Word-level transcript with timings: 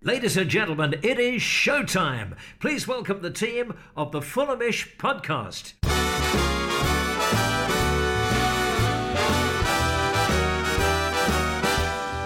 Ladies 0.00 0.36
and 0.36 0.48
gentlemen, 0.48 0.94
it 1.02 1.18
is 1.18 1.42
showtime. 1.42 2.36
Please 2.60 2.86
welcome 2.86 3.20
the 3.20 3.32
team 3.32 3.74
of 3.96 4.12
the 4.12 4.20
Fulhamish 4.20 4.96
podcast. 4.96 5.72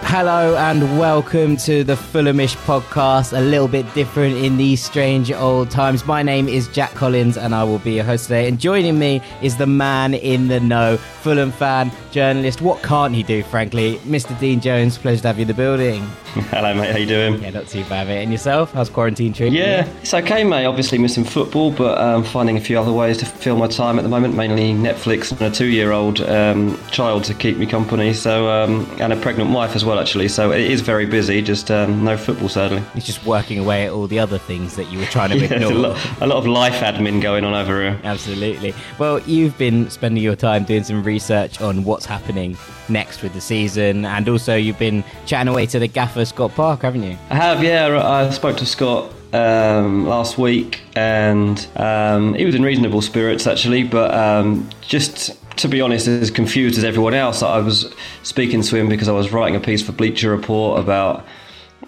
Hello 0.05 0.55
and 0.59 0.99
welcome 0.99 1.57
to 1.57 1.83
the 1.83 1.95
Fulhamish 1.95 2.55
podcast, 2.67 3.35
a 3.35 3.41
little 3.41 3.67
bit 3.67 3.87
different 3.95 4.37
in 4.37 4.59
these 4.59 4.85
strange 4.85 5.33
old 5.33 5.71
times. 5.71 6.05
My 6.05 6.23
name 6.23 6.49
is 6.49 6.69
Jack 6.69 6.91
Collins 6.91 7.39
and 7.39 7.55
I 7.55 7.65
will 7.65 7.79
be 7.79 7.93
your 7.93 8.05
host 8.05 8.25
today. 8.25 8.47
And 8.47 8.61
joining 8.61 8.99
me 8.99 9.23
is 9.41 9.57
the 9.57 9.67
man 9.67 10.13
in 10.13 10.49
the 10.49 10.61
know, 10.61 10.99
Fulham 11.23 11.53
fan, 11.53 11.93
journalist. 12.11 12.61
What 12.61 12.83
can't 12.83 13.15
he 13.15 13.23
do, 13.23 13.43
frankly? 13.45 13.97
Mr. 13.99 14.39
Dean 14.41 14.61
Jones, 14.61 14.99
pleasure 14.99 15.23
to 15.23 15.29
have 15.29 15.39
you 15.39 15.43
in 15.43 15.49
the 15.49 15.55
building. 15.55 16.03
Hello, 16.51 16.75
mate. 16.75 16.91
How 16.91 16.99
you 16.99 17.07
doing? 17.07 17.41
Yeah, 17.43 17.51
not 17.51 17.69
too 17.69 17.85
bad, 17.85 18.09
mate. 18.09 18.23
And 18.23 18.33
yourself? 18.33 18.73
How's 18.73 18.89
quarantine 18.91 19.33
treating 19.33 19.55
Yeah, 19.55 19.87
it's 20.01 20.15
okay, 20.15 20.43
mate. 20.45 20.65
Obviously 20.65 20.99
missing 20.99 21.25
football, 21.25 21.71
but 21.71 21.99
um, 21.99 22.25
finding 22.25 22.57
a 22.57 22.61
few 22.61 22.79
other 22.79 22.93
ways 22.93 23.19
to 23.19 23.27
fill 23.27 23.57
my 23.57 23.67
time 23.69 23.99
at 23.99 24.03
the 24.03 24.09
moment. 24.09 24.35
Mainly 24.35 24.73
Netflix 24.73 25.31
and 25.31 25.43
a 25.43 25.51
two-year-old 25.51 26.23
um, 26.23 26.79
child 26.91 27.23
to 27.25 27.35
keep 27.35 27.57
me 27.59 27.67
company. 27.67 28.15
So 28.15 28.49
um, 28.49 28.91
and 28.99 29.13
a 29.13 29.17
pregnant 29.17 29.51
wife 29.51 29.77
as 29.77 29.85
well, 29.85 30.01
actually. 30.01 30.29
So 30.29 30.51
it 30.53 30.63
is 30.63 30.81
very 30.81 31.07
busy. 31.07 31.41
Just 31.43 31.71
um, 31.71 32.03
no 32.03 32.17
football, 32.17 32.49
sadly. 32.49 32.83
It's 32.95 33.07
just 33.07 33.25
working 33.27 33.59
away 33.59 33.87
at 33.87 33.93
all 33.93 34.07
the 34.09 34.19
other 34.19 34.39
things 34.39 34.75
that 34.77 34.91
you 34.91 34.99
were 34.99 35.05
trying 35.07 35.31
to 35.31 35.37
Yeah, 35.43 35.55
ignore. 35.55 35.71
a, 35.73 35.75
lot, 35.75 36.21
a 36.23 36.27
lot 36.27 36.39
of 36.39 36.47
life 36.47 36.81
admin 36.81 37.21
going 37.23 37.45
on 37.45 37.53
over 37.55 37.81
here. 37.81 38.01
Absolutely. 38.05 38.75
Well, 38.99 39.21
you've 39.21 39.57
been 39.59 39.89
spending 39.91 40.23
your 40.23 40.35
time 40.37 40.65
doing 40.65 40.83
some 40.83 41.03
research 41.13 41.61
on 41.61 41.85
what's 41.85 42.07
happening 42.07 42.57
next 42.89 43.23
with 43.23 43.33
the 43.35 43.41
season, 43.41 44.05
and 44.05 44.29
also 44.29 44.57
you've 44.57 44.79
been 44.79 45.05
chatting 45.27 45.49
away 45.53 45.67
to 45.67 45.79
the 45.79 45.89
gaffer 45.89 46.25
Scott 46.25 46.55
Parker, 46.55 46.87
haven't 46.87 47.03
you? 47.03 47.17
I 47.31 47.35
have, 47.35 47.63
yeah. 47.63 48.03
I 48.03 48.31
spoke 48.31 48.57
to 48.59 48.67
Scott 48.67 49.13
um, 49.33 50.07
last 50.07 50.39
week, 50.39 50.81
and 50.97 51.67
um, 51.77 52.35
he 52.35 52.45
was 52.45 52.55
in 52.55 52.63
reasonable 52.63 53.03
spirits 53.03 53.47
actually. 53.47 53.85
But 53.85 54.13
um, 54.15 54.69
just 54.81 55.37
to 55.59 55.69
be 55.69 55.81
honest, 55.81 56.09
as 56.09 56.31
confused 56.31 56.79
as 56.79 56.85
everyone 56.85 57.15
else, 57.15 57.43
I 57.43 57.59
was 57.59 57.95
speaking 58.23 58.63
to 58.63 58.77
him 58.77 58.89
because 58.89 59.09
I 59.09 59.13
was 59.13 59.33
writing 59.33 59.57
a 59.57 59.61
piece 59.61 59.83
for 59.83 59.93
Bleacher 59.93 60.31
Report 60.31 60.81
about. 60.81 61.25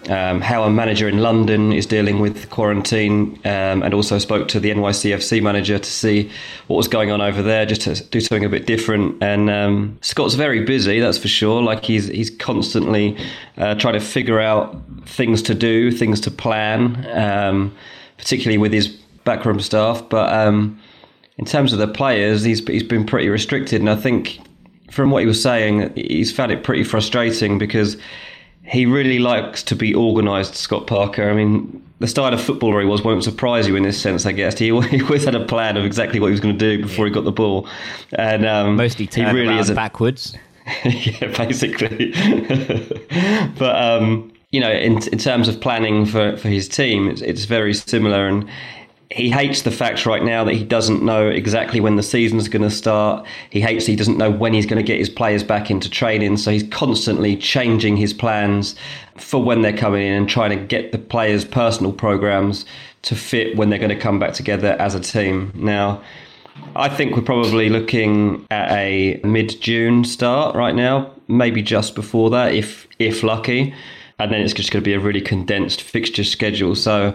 Um, 0.09 0.41
how 0.41 0.63
a 0.63 0.69
manager 0.69 1.09
in 1.09 1.19
London 1.19 1.73
is 1.73 1.85
dealing 1.85 2.19
with 2.19 2.49
quarantine, 2.49 3.39
um, 3.45 3.81
and 3.81 3.93
also 3.93 4.19
spoke 4.19 4.47
to 4.49 4.59
the 4.59 4.69
NYCFC 4.69 5.41
manager 5.41 5.79
to 5.79 5.89
see 5.89 6.29
what 6.67 6.77
was 6.77 6.87
going 6.87 7.11
on 7.11 7.21
over 7.21 7.41
there, 7.41 7.65
just 7.65 7.81
to 7.81 8.03
do 8.09 8.21
something 8.21 8.45
a 8.45 8.49
bit 8.49 8.67
different. 8.67 9.21
And 9.23 9.49
um, 9.49 9.97
Scott's 10.01 10.35
very 10.35 10.63
busy, 10.63 10.99
that's 10.99 11.17
for 11.17 11.27
sure. 11.27 11.61
Like 11.61 11.83
he's 11.85 12.07
he's 12.07 12.29
constantly 12.29 13.17
uh, 13.57 13.75
trying 13.75 13.95
to 13.95 13.99
figure 13.99 14.39
out 14.39 14.79
things 15.05 15.41
to 15.43 15.55
do, 15.55 15.91
things 15.91 16.21
to 16.21 16.31
plan, 16.31 17.07
um, 17.11 17.75
particularly 18.17 18.57
with 18.57 18.73
his 18.73 18.87
backroom 19.23 19.59
staff. 19.59 20.07
But 20.09 20.31
um, 20.31 20.79
in 21.37 21.45
terms 21.45 21.73
of 21.73 21.79
the 21.79 21.87
players, 21.87 22.43
he's 22.43 22.65
he's 22.67 22.83
been 22.83 23.05
pretty 23.05 23.29
restricted, 23.29 23.81
and 23.81 23.89
I 23.89 23.95
think 23.95 24.39
from 24.91 25.11
what 25.11 25.19
he 25.19 25.25
was 25.25 25.41
saying, 25.41 25.93
he's 25.95 26.31
found 26.31 26.51
it 26.51 26.63
pretty 26.63 26.83
frustrating 26.83 27.57
because 27.57 27.97
he 28.65 28.85
really 28.85 29.19
likes 29.19 29.63
to 29.63 29.75
be 29.75 29.93
organised, 29.93 30.55
Scott 30.55 30.87
Parker. 30.87 31.29
I 31.29 31.33
mean, 31.33 31.81
the 31.99 32.07
style 32.07 32.33
of 32.33 32.41
footballer 32.41 32.81
he 32.81 32.87
was 32.87 33.03
won't 33.03 33.23
surprise 33.23 33.67
you 33.67 33.75
in 33.75 33.83
this 33.83 33.99
sense, 33.99 34.25
I 34.25 34.31
guess. 34.31 34.57
He, 34.57 34.65
he 34.89 35.01
always 35.01 35.23
had 35.23 35.35
a 35.35 35.45
plan 35.45 35.77
of 35.77 35.85
exactly 35.85 36.19
what 36.19 36.27
he 36.27 36.31
was 36.31 36.39
going 36.39 36.57
to 36.57 36.77
do 36.77 36.83
before 36.83 37.05
he 37.05 37.11
got 37.11 37.23
the 37.23 37.31
ball, 37.31 37.67
and 38.13 38.45
um, 38.45 38.75
Mostly 38.75 39.07
he 39.11 39.23
really 39.25 39.57
is 39.57 39.69
a, 39.69 39.75
backwards. 39.75 40.35
yeah, 40.83 41.27
basically. 41.37 42.11
but 43.57 43.75
um, 43.75 44.31
you 44.51 44.59
know, 44.59 44.71
in 44.71 44.97
in 45.09 45.19
terms 45.19 45.47
of 45.47 45.61
planning 45.61 46.05
for, 46.05 46.35
for 46.37 46.47
his 46.47 46.67
team, 46.67 47.07
it's, 47.09 47.21
it's 47.21 47.45
very 47.45 47.73
similar, 47.73 48.27
and 48.27 48.49
he 49.11 49.29
hates 49.29 49.61
the 49.61 49.71
fact 49.71 50.05
right 50.05 50.23
now 50.23 50.43
that 50.43 50.53
he 50.53 50.63
doesn't 50.63 51.03
know 51.03 51.27
exactly 51.29 51.79
when 51.79 51.95
the 51.95 52.03
season's 52.03 52.47
going 52.47 52.63
to 52.63 52.71
start. 52.71 53.25
He 53.49 53.61
hates 53.61 53.85
he 53.85 53.95
doesn't 53.95 54.17
know 54.17 54.31
when 54.31 54.53
he's 54.53 54.65
going 54.65 54.83
to 54.83 54.87
get 54.87 54.97
his 54.97 55.09
players 55.09 55.43
back 55.43 55.69
into 55.69 55.89
training, 55.89 56.37
so 56.37 56.51
he's 56.51 56.67
constantly 56.69 57.37
changing 57.37 57.97
his 57.97 58.13
plans 58.13 58.75
for 59.17 59.43
when 59.43 59.61
they're 59.61 59.77
coming 59.77 60.05
in 60.05 60.13
and 60.13 60.29
trying 60.29 60.57
to 60.57 60.65
get 60.65 60.91
the 60.91 60.97
players' 60.97 61.45
personal 61.45 61.93
programs 61.93 62.65
to 63.03 63.15
fit 63.15 63.55
when 63.55 63.69
they're 63.69 63.79
going 63.79 63.89
to 63.89 63.99
come 63.99 64.19
back 64.19 64.33
together 64.33 64.75
as 64.79 64.95
a 64.95 64.99
team. 64.99 65.51
Now. 65.55 66.01
I 66.77 66.87
think 66.87 67.17
we're 67.17 67.21
probably 67.21 67.67
looking 67.67 68.47
at 68.49 68.71
a 68.71 69.19
mid-June 69.25 70.05
start 70.05 70.55
right 70.55 70.73
now, 70.73 71.11
maybe 71.27 71.61
just 71.61 71.95
before 71.95 72.29
that, 72.29 72.53
if 72.53 72.87
if 72.97 73.23
lucky, 73.23 73.73
and 74.19 74.31
then 74.31 74.39
it's 74.39 74.53
just 74.53 74.71
going 74.71 74.81
to 74.81 74.85
be 74.87 74.93
a 74.93 74.99
really 74.99 75.19
condensed 75.19 75.81
fixture 75.81 76.23
schedule. 76.23 76.73
So 76.75 77.13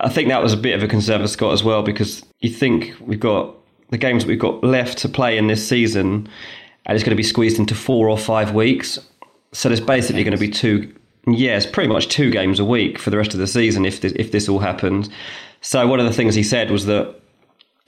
I 0.00 0.08
think 0.08 0.28
that 0.28 0.42
was 0.42 0.52
a 0.52 0.56
bit 0.56 0.74
of 0.74 0.82
a 0.82 0.88
concern 0.88 1.20
for 1.20 1.28
Scott 1.28 1.52
as 1.52 1.62
well, 1.62 1.82
because 1.82 2.24
you 2.40 2.50
think 2.50 2.94
we've 3.00 3.20
got 3.20 3.54
the 3.90 3.98
games 3.98 4.24
we've 4.24 4.38
got 4.38 4.64
left 4.64 4.98
to 4.98 5.08
play 5.08 5.36
in 5.36 5.46
this 5.46 5.66
season, 5.66 6.28
and 6.86 6.96
it's 6.96 7.04
going 7.04 7.10
to 7.10 7.16
be 7.16 7.22
squeezed 7.22 7.58
into 7.58 7.74
four 7.74 8.08
or 8.08 8.18
five 8.18 8.52
weeks. 8.54 8.98
So 9.52 9.68
there's 9.68 9.80
basically 9.80 10.24
going 10.24 10.36
to 10.36 10.40
be 10.40 10.48
two, 10.48 10.94
yes, 11.26 11.66
pretty 11.66 11.88
much 11.88 12.08
two 12.08 12.30
games 12.30 12.58
a 12.58 12.64
week 12.64 12.98
for 12.98 13.10
the 13.10 13.16
rest 13.16 13.34
of 13.34 13.40
the 13.40 13.46
season 13.46 13.84
if 13.84 14.00
this, 14.00 14.12
if 14.16 14.32
this 14.32 14.48
all 14.48 14.58
happens. 14.58 15.10
So 15.60 15.86
one 15.86 16.00
of 16.00 16.06
the 16.06 16.12
things 16.12 16.34
he 16.34 16.42
said 16.42 16.70
was 16.70 16.86
that 16.86 17.14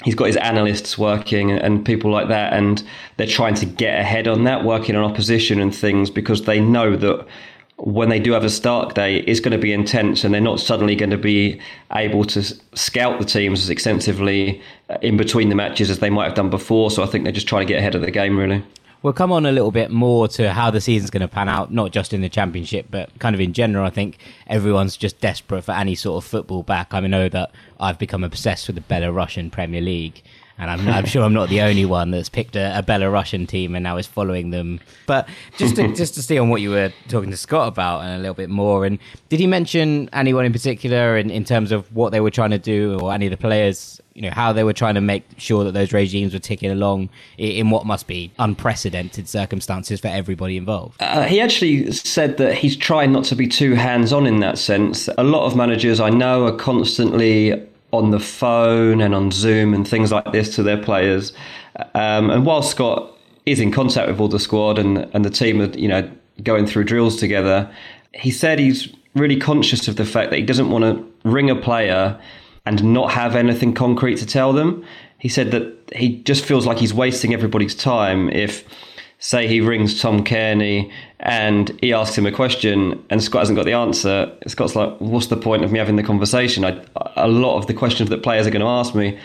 he's 0.05 0.15
got 0.15 0.27
his 0.27 0.37
analysts 0.37 0.99
working 0.99 1.51
and 1.51 1.85
people 1.85 2.11
like 2.11 2.29
that, 2.29 2.53
and 2.53 2.83
they're 3.17 3.27
trying 3.27 3.55
to 3.55 3.67
get 3.67 3.99
ahead 3.99 4.29
on 4.29 4.45
that, 4.45 4.65
working 4.65 4.97
on 4.97 5.05
opposition 5.05 5.61
and 5.61 5.75
things 5.75 6.11
because 6.11 6.43
they 6.43 6.61
know 6.61 6.95
that 6.97 7.27
when 7.78 8.09
they 8.09 8.19
do 8.19 8.32
have 8.32 8.44
a 8.44 8.50
start 8.50 8.94
day, 8.94 9.19
it's 9.19 9.41
going 9.41 9.53
to 9.53 9.59
be 9.59 9.72
intense, 9.72 10.25
and 10.25 10.32
they're 10.32 10.41
not 10.41 10.60
suddenly 10.60 10.97
going 10.97 11.10
to 11.10 11.19
be 11.19 11.60
able 11.92 12.25
to 12.25 12.42
scout 12.75 13.19
the 13.19 13.25
teams 13.25 13.62
as 13.62 13.70
extensively 13.70 14.62
uh, 14.88 14.97
in 15.03 15.16
between 15.16 15.50
the 15.50 15.54
matches 15.54 15.91
as 15.91 15.98
they 15.98 16.10
might 16.10 16.25
have 16.25 16.34
done 16.34 16.50
before. 16.50 16.91
So 16.91 17.03
I 17.03 17.06
think 17.06 17.25
they're 17.25 17.32
just 17.32 17.48
trying 17.48 17.66
to 17.66 17.72
get 17.72 17.78
ahead 17.78 17.94
of 17.94 18.00
the 18.00 18.10
game, 18.10 18.38
really. 18.38 18.64
We'll 19.03 19.12
come 19.12 19.31
on 19.31 19.44
a 19.44 19.53
little 19.53 19.70
bit 19.70 19.91
more 19.91 20.26
to 20.28 20.53
how 20.53 20.70
the 20.70 20.81
season's 20.81 21.10
going 21.10 21.20
to 21.20 21.28
pan 21.28 21.48
out, 21.48 21.72
not 21.72 21.92
just 21.92 22.12
in 22.12 22.22
the 22.22 22.31
championship, 22.31 22.87
but 22.91 23.16
kind 23.19 23.34
of 23.34 23.41
in 23.41 23.53
general. 23.53 23.84
I 23.84 23.91
think 23.91 24.19
everyone's 24.47 24.97
just 24.97 25.20
desperate 25.20 25.62
for 25.62 25.72
any 25.72 25.94
sort 25.94 26.25
of 26.25 26.28
football 26.28 26.62
back. 26.62 26.94
I 26.94 27.00
know 27.00 27.28
that 27.28 27.53
I've 27.78 27.98
become 27.98 28.25
obsessed 28.25 28.66
with 28.66 28.75
the 28.75 28.82
Belarusian 28.82 29.53
Premier 29.53 29.82
League, 29.82 30.22
and 30.59 30.71
I'm, 30.71 30.89
I'm 30.89 31.05
sure 31.06 31.22
I'm 31.22 31.33
not 31.34 31.49
the 31.49 31.61
only 31.61 31.84
one 31.84 32.11
that's 32.11 32.28
picked 32.28 32.56
a, 32.56 32.78
a 32.78 32.83
Belarusian 32.83 33.47
team 33.47 33.75
and 33.75 33.83
now 33.83 33.97
is 33.99 34.06
following 34.06 34.50
them. 34.50 34.81
But 35.06 35.28
just 35.59 35.77
to, 35.77 35.94
just 35.94 36.15
to 36.15 36.22
stay 36.22 36.39
on 36.39 36.49
what 36.49 36.61
you 36.62 36.71
were 36.71 36.93
talking 37.09 37.31
to 37.31 37.37
Scott 37.37 37.69
about 37.69 38.03
and 38.03 38.15
a 38.15 38.19
little 38.19 38.34
bit 38.34 38.49
more, 38.50 38.84
and 38.87 38.99
did 39.28 39.39
he 39.41 39.47
mention 39.47 40.09
anyone 40.12 40.44
in 40.44 40.53
particular 40.53 41.17
in, 41.19 41.31
in 41.31 41.44
terms 41.44 41.72
of 41.72 41.94
what 41.94 42.11
they 42.11 42.21
were 42.21 42.31
trying 42.31 42.50
to 42.50 42.59
do, 42.59 42.99
or 43.00 43.12
any 43.12 43.27
of 43.27 43.31
the 43.31 43.37
players? 43.37 44.00
You 44.15 44.22
know 44.22 44.31
how 44.31 44.55
they 44.55 44.65
were 44.65 44.72
trying 44.72 44.94
to 44.94 45.03
make 45.03 45.25
sure 45.37 45.62
that 45.65 45.72
those 45.72 45.93
regimes 45.93 46.33
were 46.33 46.39
ticking 46.39 46.71
along 46.71 47.11
i- 47.38 47.43
in 47.43 47.69
what 47.69 47.84
must 47.84 48.06
be 48.06 48.33
unprecedented 48.38 49.28
circumstances 49.28 50.00
for 50.00 50.09
everybody 50.09 50.56
involved. 50.56 50.97
Uh, 51.00 51.25
he 51.25 51.38
actually 51.38 51.93
said 51.93 52.38
that 52.38 52.55
he's 52.55 52.77
trying 52.78 53.12
not 53.12 53.25
to 53.25 53.34
be 53.37 53.47
too 53.47 53.75
hands 53.75 54.15
on 54.15 54.27
in 54.27 54.41
that 54.41 54.56
sense. 54.56 55.11
A 55.19 55.23
lot 55.23 55.44
of 55.44 55.55
managers 55.55 56.00
I 56.00 56.09
know 56.09 56.47
are 56.47 56.56
constantly 56.56 57.62
on 57.93 58.11
the 58.11 58.21
phone 58.21 59.01
and 59.01 59.15
on 59.15 59.31
Zoom 59.31 59.75
and 59.75 59.87
things 59.87 60.13
like 60.13 60.33
this 60.33 60.55
to 60.57 60.63
their 60.63 60.77
players. 60.77 61.33
Um, 61.95 62.31
and 62.31 62.45
while 62.45 62.63
Scott 62.63 63.13
is 63.45 63.61
in 63.61 63.71
contact 63.71 64.09
with 64.09 64.21
all 64.21 64.29
the 64.29 64.41
squad 64.41 64.79
and, 64.79 64.99
and 65.15 65.25
the 65.25 65.31
team 65.31 65.61
are, 65.61 65.71
you 65.79 65.89
know, 65.89 66.11
going 66.43 66.67
through 66.67 66.85
drills 66.85 67.17
together, 67.17 67.71
he 68.13 68.31
said 68.31 68.59
he's 68.59 68.93
really 69.15 69.37
conscious 69.37 69.89
of 69.89 69.97
the 69.97 70.05
fact 70.05 70.31
that 70.31 70.37
he 70.37 70.45
doesn't 70.45 70.71
want 70.71 70.85
to 70.85 71.29
ring 71.29 71.49
a 71.49 71.57
player 71.57 72.21
and 72.67 72.83
not 72.85 73.13
have 73.13 73.37
anything 73.37 73.73
concrete 73.73 74.17
to 74.17 74.27
tell 74.27 74.53
them. 74.53 74.85
He 75.19 75.29
said 75.29 75.51
that 75.53 75.73
he 75.95 76.23
just 76.23 76.45
feels 76.45 76.67
like 76.67 76.79
he's 76.79 76.93
wasting 76.93 77.33
everybody's 77.33 77.75
time 77.75 78.29
if 78.31 78.65
say 79.26 79.48
he 79.48 79.60
rings 79.60 80.00
Tom 80.00 80.22
Cairney 80.22 80.88
and 81.19 81.76
he 81.81 81.92
asks 81.92 82.16
him 82.16 82.26
a 82.26 82.31
question 82.31 83.04
and 83.10 83.20
Scott 83.20 83.41
hasn't 83.41 83.56
got 83.56 83.64
the 83.64 83.72
answer, 83.72 84.32
Scott's 84.47 84.76
like, 84.76 84.97
what's 85.00 85.26
the 85.26 85.37
point 85.37 85.64
of 85.64 85.72
me 85.72 85.81
having 85.81 85.97
the 85.97 86.04
conversation? 86.04 86.64
I, 86.64 86.81
a 87.17 87.26
lot 87.26 87.58
of 87.58 87.67
the 87.67 87.75
questions 87.75 88.08
that 88.11 88.23
players 88.23 88.46
are 88.46 88.50
going 88.50 88.61
to 88.61 88.69
ask 88.69 88.94
me, 88.94 89.19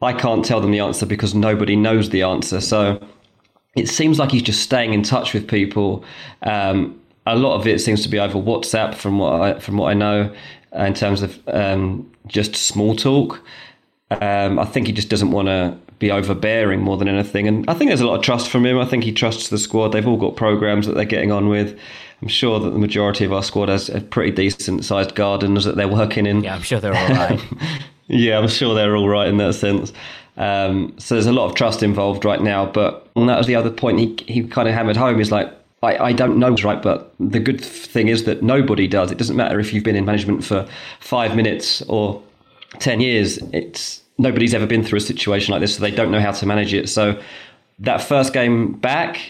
I 0.00 0.14
can't 0.14 0.42
tell 0.42 0.62
them 0.62 0.70
the 0.70 0.78
answer 0.78 1.04
because 1.04 1.34
nobody 1.34 1.76
knows 1.76 2.08
the 2.08 2.22
answer. 2.22 2.62
So 2.62 3.06
it 3.76 3.90
seems 3.90 4.18
like 4.18 4.30
he's 4.30 4.40
just 4.42 4.62
staying 4.62 4.94
in 4.94 5.02
touch 5.02 5.34
with 5.34 5.46
people. 5.46 6.02
Um, 6.44 6.98
a 7.26 7.36
lot 7.36 7.60
of 7.60 7.66
it 7.66 7.78
seems 7.82 8.02
to 8.04 8.08
be 8.08 8.18
over 8.18 8.38
WhatsApp, 8.38 8.94
from 8.94 9.18
what 9.18 9.40
I, 9.42 9.60
from 9.60 9.76
what 9.76 9.90
I 9.90 9.94
know, 9.94 10.34
uh, 10.74 10.84
in 10.84 10.94
terms 10.94 11.20
of 11.20 11.38
um, 11.48 12.10
just 12.26 12.56
small 12.56 12.96
talk. 12.96 13.42
Um, 14.10 14.58
I 14.58 14.64
think 14.64 14.86
he 14.86 14.94
just 14.94 15.10
doesn't 15.10 15.30
want 15.30 15.48
to 15.48 15.76
be 16.02 16.10
overbearing 16.10 16.80
more 16.80 16.98
than 16.98 17.08
anything. 17.08 17.48
And 17.48 17.64
I 17.70 17.74
think 17.74 17.88
there's 17.88 18.00
a 18.00 18.06
lot 18.06 18.16
of 18.16 18.22
trust 18.22 18.50
from 18.50 18.66
him. 18.66 18.78
I 18.78 18.84
think 18.84 19.04
he 19.04 19.12
trusts 19.12 19.48
the 19.48 19.58
squad. 19.58 19.88
They've 19.88 20.06
all 20.06 20.18
got 20.18 20.36
programs 20.36 20.86
that 20.86 20.94
they're 20.94 21.04
getting 21.04 21.32
on 21.32 21.48
with. 21.48 21.78
I'm 22.20 22.28
sure 22.28 22.60
that 22.60 22.70
the 22.70 22.78
majority 22.78 23.24
of 23.24 23.32
our 23.32 23.42
squad 23.42 23.68
has 23.68 23.88
a 23.88 24.00
pretty 24.00 24.32
decent 24.32 24.84
sized 24.84 25.14
gardens 25.14 25.64
that 25.64 25.76
they're 25.76 25.88
working 25.88 26.26
in. 26.26 26.44
Yeah, 26.44 26.54
I'm 26.54 26.62
sure 26.62 26.80
they're 26.80 26.94
all 26.94 27.08
right. 27.08 27.40
Yeah, 28.08 28.38
I'm 28.38 28.48
sure 28.48 28.74
they're 28.74 28.94
all 28.94 29.08
right 29.08 29.28
in 29.28 29.38
that 29.38 29.54
sense. 29.54 29.90
Um, 30.36 30.94
so 30.98 31.14
there's 31.14 31.26
a 31.26 31.32
lot 31.32 31.48
of 31.48 31.54
trust 31.54 31.82
involved 31.82 32.26
right 32.26 32.42
now. 32.42 32.66
But 32.66 33.08
and 33.16 33.26
that 33.28 33.38
was 33.38 33.46
the 33.46 33.54
other 33.54 33.70
point 33.70 34.00
he 34.00 34.16
he 34.26 34.46
kind 34.46 34.68
of 34.68 34.74
hammered 34.74 34.96
home 34.96 35.18
is 35.18 35.30
like 35.30 35.50
I, 35.82 35.96
I 35.96 36.12
don't 36.12 36.38
know 36.38 36.54
right, 36.56 36.82
but 36.82 37.14
the 37.18 37.40
good 37.40 37.64
thing 37.64 38.08
is 38.08 38.24
that 38.24 38.42
nobody 38.42 38.86
does. 38.86 39.10
It 39.10 39.18
doesn't 39.18 39.36
matter 39.36 39.58
if 39.60 39.72
you've 39.72 39.84
been 39.84 39.96
in 39.96 40.04
management 40.04 40.44
for 40.44 40.68
five 41.00 41.34
minutes 41.36 41.80
or 41.82 42.22
ten 42.80 43.00
years. 43.00 43.38
It's 43.52 44.01
nobody's 44.18 44.54
ever 44.54 44.66
been 44.66 44.84
through 44.84 44.98
a 44.98 45.02
situation 45.02 45.52
like 45.52 45.60
this, 45.60 45.76
so 45.76 45.80
they 45.80 45.90
don't 45.90 46.10
know 46.10 46.20
how 46.20 46.32
to 46.32 46.46
manage 46.46 46.74
it. 46.74 46.88
So 46.88 47.20
that 47.78 48.02
first 48.02 48.32
game 48.32 48.72
back, 48.72 49.20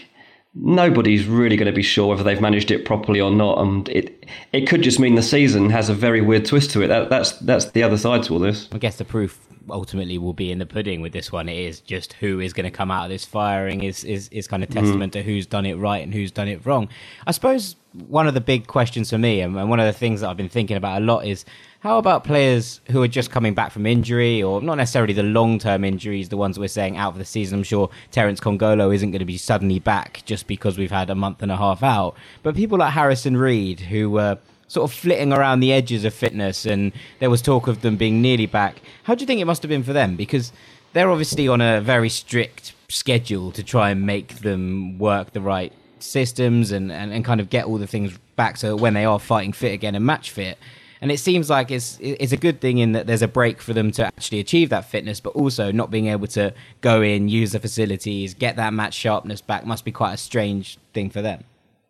nobody's 0.53 1.25
really 1.25 1.55
going 1.55 1.67
to 1.67 1.75
be 1.75 1.83
sure 1.83 2.07
whether 2.07 2.23
they've 2.23 2.41
managed 2.41 2.71
it 2.71 2.85
properly 2.85 3.19
or 3.19 3.31
not, 3.31 3.59
and 3.59 3.89
it 3.89 4.25
it 4.51 4.67
could 4.67 4.81
just 4.81 4.99
mean 4.99 5.15
the 5.15 5.23
season 5.23 5.69
has 5.69 5.89
a 5.89 5.93
very 5.93 6.21
weird 6.21 6.45
twist 6.45 6.71
to 6.71 6.81
it. 6.81 6.87
That, 6.87 7.09
that's 7.09 7.33
that's 7.39 7.71
the 7.71 7.83
other 7.83 7.97
side 7.97 8.23
to 8.23 8.33
all 8.33 8.39
this. 8.39 8.69
I 8.71 8.77
guess 8.77 8.97
the 8.97 9.05
proof 9.05 9.39
ultimately 9.69 10.17
will 10.17 10.33
be 10.33 10.51
in 10.51 10.59
the 10.59 10.65
pudding 10.65 11.01
with 11.01 11.13
this 11.13 11.31
one. 11.31 11.47
It 11.47 11.57
is 11.57 11.79
just 11.79 12.13
who 12.13 12.39
is 12.39 12.53
going 12.53 12.65
to 12.65 12.71
come 12.71 12.91
out 12.91 13.05
of 13.05 13.09
this 13.09 13.25
firing 13.25 13.83
is 13.83 14.03
is, 14.03 14.29
is 14.29 14.47
kind 14.47 14.63
of 14.63 14.69
mm-hmm. 14.69 14.79
testament 14.79 15.13
mm. 15.13 15.19
to 15.19 15.23
who's 15.23 15.45
done 15.45 15.65
it 15.65 15.75
right 15.75 16.03
and 16.03 16.13
who's 16.13 16.31
done 16.31 16.47
it 16.47 16.65
wrong. 16.65 16.89
I 17.25 17.31
suppose 17.31 17.75
one 18.07 18.27
of 18.27 18.33
the 18.33 18.41
big 18.41 18.67
questions 18.67 19.11
for 19.11 19.17
me 19.17 19.41
and 19.41 19.55
one 19.69 19.79
of 19.79 19.85
the 19.85 19.97
things 19.97 20.21
that 20.21 20.29
I've 20.29 20.37
been 20.37 20.49
thinking 20.49 20.77
about 20.77 21.01
a 21.01 21.05
lot 21.05 21.25
is 21.25 21.45
how 21.83 21.97
about 21.97 22.23
players 22.23 22.79
who 22.91 23.03
are 23.03 23.09
just 23.09 23.29
coming 23.29 23.53
back 23.53 23.69
from 23.69 23.85
injury 23.85 24.41
or 24.41 24.61
not 24.61 24.75
necessarily 24.75 25.11
the 25.11 25.21
long 25.21 25.59
term 25.59 25.83
injuries, 25.83 26.29
the 26.29 26.37
ones 26.37 26.57
we're 26.57 26.69
saying 26.69 26.95
out 26.95 27.11
for 27.11 27.19
the 27.19 27.25
season? 27.25 27.59
I'm 27.59 27.63
sure 27.63 27.89
Terence 28.09 28.39
Kongolo 28.39 28.95
isn't 28.95 29.11
going 29.11 29.19
to 29.19 29.25
be 29.25 29.37
suddenly 29.37 29.79
back 29.79 30.21
just 30.23 30.47
because 30.47 30.77
we've 30.77 30.89
had 30.89 31.09
a 31.09 31.15
month 31.15 31.43
and 31.43 31.51
a 31.51 31.57
half 31.57 31.83
out. 31.83 32.15
But 32.41 32.55
people 32.55 32.77
like 32.77 32.93
Harrison 32.93 33.35
Reed, 33.35 33.81
who 33.81 34.09
were 34.09 34.37
sort 34.69 34.89
of 34.89 34.95
flitting 34.95 35.33
around 35.33 35.59
the 35.59 35.73
edges 35.73 36.05
of 36.05 36.13
fitness, 36.13 36.65
and 36.65 36.93
there 37.19 37.29
was 37.29 37.41
talk 37.41 37.67
of 37.67 37.81
them 37.81 37.97
being 37.97 38.21
nearly 38.21 38.45
back. 38.45 38.81
How 39.03 39.13
do 39.13 39.21
you 39.21 39.27
think 39.27 39.41
it 39.41 39.45
must 39.45 39.61
have 39.61 39.69
been 39.69 39.83
for 39.83 39.91
them? 39.91 40.15
Because 40.15 40.53
they're 40.93 41.11
obviously 41.11 41.49
on 41.49 41.59
a 41.59 41.81
very 41.81 42.07
strict 42.07 42.71
schedule 42.87 43.51
to 43.51 43.61
try 43.61 43.89
and 43.89 44.05
make 44.05 44.39
them 44.39 44.97
work 44.99 45.33
the 45.33 45.41
right 45.41 45.73
systems 45.99 46.71
and, 46.71 46.93
and, 46.93 47.11
and 47.11 47.25
kind 47.25 47.41
of 47.41 47.49
get 47.49 47.65
all 47.65 47.77
the 47.77 47.87
things 47.87 48.17
back 48.37 48.55
so 48.55 48.77
when 48.77 48.93
they 48.93 49.03
are 49.03 49.19
fighting 49.19 49.51
fit 49.51 49.73
again 49.73 49.95
and 49.95 50.05
match 50.05 50.31
fit. 50.31 50.57
And 51.03 51.11
it 51.11 51.19
seems 51.19 51.49
like 51.49 51.69
it's 51.69 51.97
it's 51.99 52.31
a 52.31 52.37
good 52.37 52.61
thing 52.61 52.77
in 52.77 52.93
that 52.93 53.07
there's 53.07 53.21
a 53.21 53.27
break 53.27 53.61
for 53.61 53.73
them 53.73 53.91
to 53.91 54.05
actually 54.05 54.39
achieve 54.39 54.69
that 54.69 54.85
fitness, 54.85 55.19
but 55.19 55.31
also 55.31 55.69
not 55.69 55.91
being 55.91 56.07
able 56.07 56.27
to 56.27 56.53
go 56.79 57.01
in, 57.01 57.27
use 57.27 57.51
the 57.51 57.59
facilities, 57.59 58.33
get 58.33 58.55
that 58.55 58.73
match 58.73 58.93
sharpness 58.93 59.41
back 59.41 59.65
must 59.65 59.83
be 59.83 59.91
quite 59.91 60.13
a 60.13 60.17
strange 60.17 60.77
thing 60.93 61.09
for 61.09 61.21
them. 61.21 61.43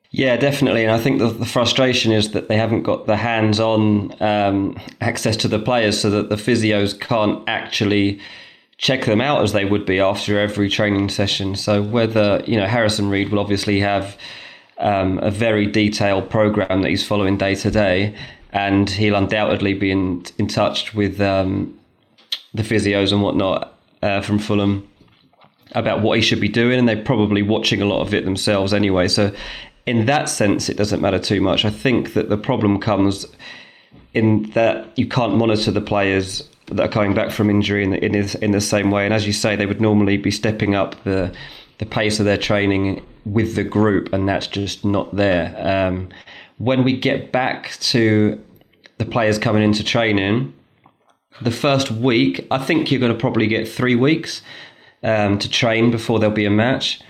Yeah, 0.10 0.36
definitely. 0.36 0.81
And 0.81 0.92
I 0.92 0.98
think 0.98 1.19
the, 1.19 1.27
the 1.30 1.45
frustration 1.45 2.12
is 2.12 2.31
that 2.31 2.48
they 2.48 2.57
haven't 2.57 2.81
got 2.81 3.06
the 3.06 3.15
hands 3.15 3.60
on 3.60 4.15
um, 4.19 4.80
access 5.00 5.38
to 5.38 5.48
the 5.48 5.60
players 5.60 6.01
so 6.01 6.10
that 6.10 6.30
the 6.30 6.36
physios 6.36 7.00
can't 7.00 7.48
actually 7.48 8.19
check 8.77 9.06
them 9.06 9.21
out 9.21 9.44
as 9.44 9.54
they 9.54 9.65
would 9.65 9.86
be 9.86 10.00
after 10.00 10.39
every 10.39 10.69
training 10.69 11.10
session. 11.10 11.56
So 11.56 11.83
whether, 11.83 12.44
you 12.48 12.57
know, 12.57 12.65
Harrison 12.65 13.12
Reed 13.12 13.30
will 13.30 13.39
obviously 13.39 13.80
have 13.80 14.18
um, 14.80 15.19
a 15.19 15.30
very 15.30 15.68
detailed 15.68 16.31
program 16.31 16.81
that 16.81 16.89
he's 16.89 17.06
following 17.06 17.38
day 17.38 17.54
to 17.54 17.69
day, 17.69 18.15
and 18.53 18.89
he'll 18.89 19.15
undoubtedly 19.15 19.73
be 19.73 19.91
in, 19.91 20.23
in 20.38 20.47
touch 20.47 20.94
with 20.94 21.19
um, 21.19 21.77
the 22.53 22.63
physios 22.63 23.11
and 23.11 23.21
whatnot 23.21 23.77
uh, 24.01 24.21
from 24.21 24.39
Fulham 24.39 24.88
about 25.71 26.01
what 26.01 26.17
he 26.17 26.21
should 26.21 26.39
be 26.39 26.47
doing, 26.47 26.77
and 26.77 26.88
they're 26.88 27.03
probably 27.03 27.41
watching 27.41 27.81
a 27.81 27.85
lot 27.85 28.01
of 28.01 28.13
it 28.13 28.25
themselves 28.25 28.73
anyway. 28.73 29.07
So 29.07 29.33
in 29.88 30.05
that 30.05 30.29
sense, 30.29 30.69
it 30.69 30.77
doesn't 30.77 31.01
matter 31.01 31.19
too 31.19 31.41
much. 31.41 31.65
I 31.65 31.71
think 31.71 32.13
that 32.13 32.29
the 32.29 32.38
problem 32.38 32.79
comes 32.79 33.25
in 34.13 34.44
that 34.51 34.97
you 34.97 35.07
can't 35.07 35.35
monitor 35.35 35.71
the 35.71 35.81
players 35.81 36.47
that 36.67 36.79
are 36.79 36.91
coming 36.91 37.15
back 37.15 37.31
from 37.31 37.50
injury 37.50 37.83
in 37.83 37.89
the, 37.89 38.05
in, 38.05 38.15
in 38.15 38.51
the 38.51 38.61
same 38.61 38.91
way. 38.91 39.03
And 39.03 39.13
as 39.13 39.25
you 39.25 39.33
say, 39.33 39.55
they 39.55 39.65
would 39.65 39.81
normally 39.81 40.17
be 40.17 40.31
stepping 40.31 40.75
up 40.75 41.03
the 41.03 41.35
the 41.79 41.85
pace 41.88 42.19
of 42.19 42.25
their 42.25 42.38
training 42.38 43.03
with 43.25 43.55
the 43.55 43.63
group, 43.63 44.13
and 44.13 44.29
that's 44.29 44.47
just 44.47 44.85
not 44.85 45.13
there. 45.15 45.55
Um, 45.57 46.09
when 46.57 46.83
we 46.83 46.97
get 46.97 47.31
back 47.31 47.71
to 47.79 48.41
the 48.97 49.05
players 49.05 49.38
coming 49.38 49.63
into 49.63 49.83
training, 49.83 50.53
the 51.41 51.51
first 51.51 51.91
week, 51.91 52.45
I 52.51 52.57
think 52.57 52.91
you're 52.91 53.00
going 53.00 53.13
to 53.13 53.19
probably 53.19 53.47
get 53.47 53.67
three 53.67 53.95
weeks 53.95 54.41
um, 55.03 55.39
to 55.39 55.50
train 55.50 55.91
before 55.91 56.19
there'll 56.19 56.35
be 56.35 56.45
a 56.45 56.51
match. 56.51 57.01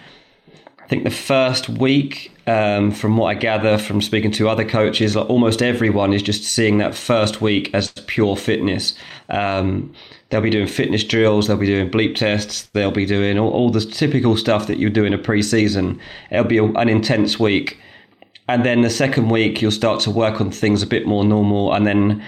I 0.80 0.88
think 0.88 1.04
the 1.04 1.12
first 1.12 1.70
week 1.70 2.32
um, 2.46 2.92
from 2.92 3.16
what 3.18 3.28
I 3.28 3.36
gather 3.36 3.78
from 3.78 4.02
speaking 4.02 4.32
to 4.32 4.50
other 4.50 4.66
coaches, 4.66 5.16
like 5.16 5.30
almost 5.30 5.62
everyone 5.62 6.14
is 6.14 6.22
just 6.22 6.44
seeing 6.44 6.78
that 6.80 6.94
first 6.94 7.42
week 7.42 7.70
as 7.74 7.92
pure 8.08 8.36
fitness. 8.36 8.94
Um, 9.30 9.94
they'll 10.30 10.42
be 10.42 10.50
doing 10.50 10.68
fitness 10.68 11.04
drills, 11.04 11.48
they'll 11.48 11.58
be 11.58 11.66
doing 11.66 11.90
bleep 11.90 12.16
tests, 12.16 12.64
they'll 12.74 12.92
be 12.92 13.06
doing 13.06 13.40
all, 13.40 13.52
all 13.52 13.70
the 13.70 13.82
typical 13.82 14.36
stuff 14.36 14.68
that 14.68 14.78
you 14.78 14.90
do 14.90 15.06
in 15.06 15.14
a 15.14 15.18
pre-season. 15.18 16.00
It'll 16.32 16.44
be 16.44 16.58
an 16.58 16.90
intense 16.90 17.40
week, 17.40 17.80
and 18.48 18.66
then 18.66 18.82
the 18.82 18.90
second 18.90 19.30
week 19.30 19.62
you'll 19.62 19.72
start 19.72 20.02
to 20.02 20.12
work 20.12 20.42
on 20.42 20.52
things 20.52 20.82
a 20.82 20.88
bit 20.88 21.06
more 21.06 21.24
normal, 21.24 21.74
and 21.74 21.88
then 21.88 22.24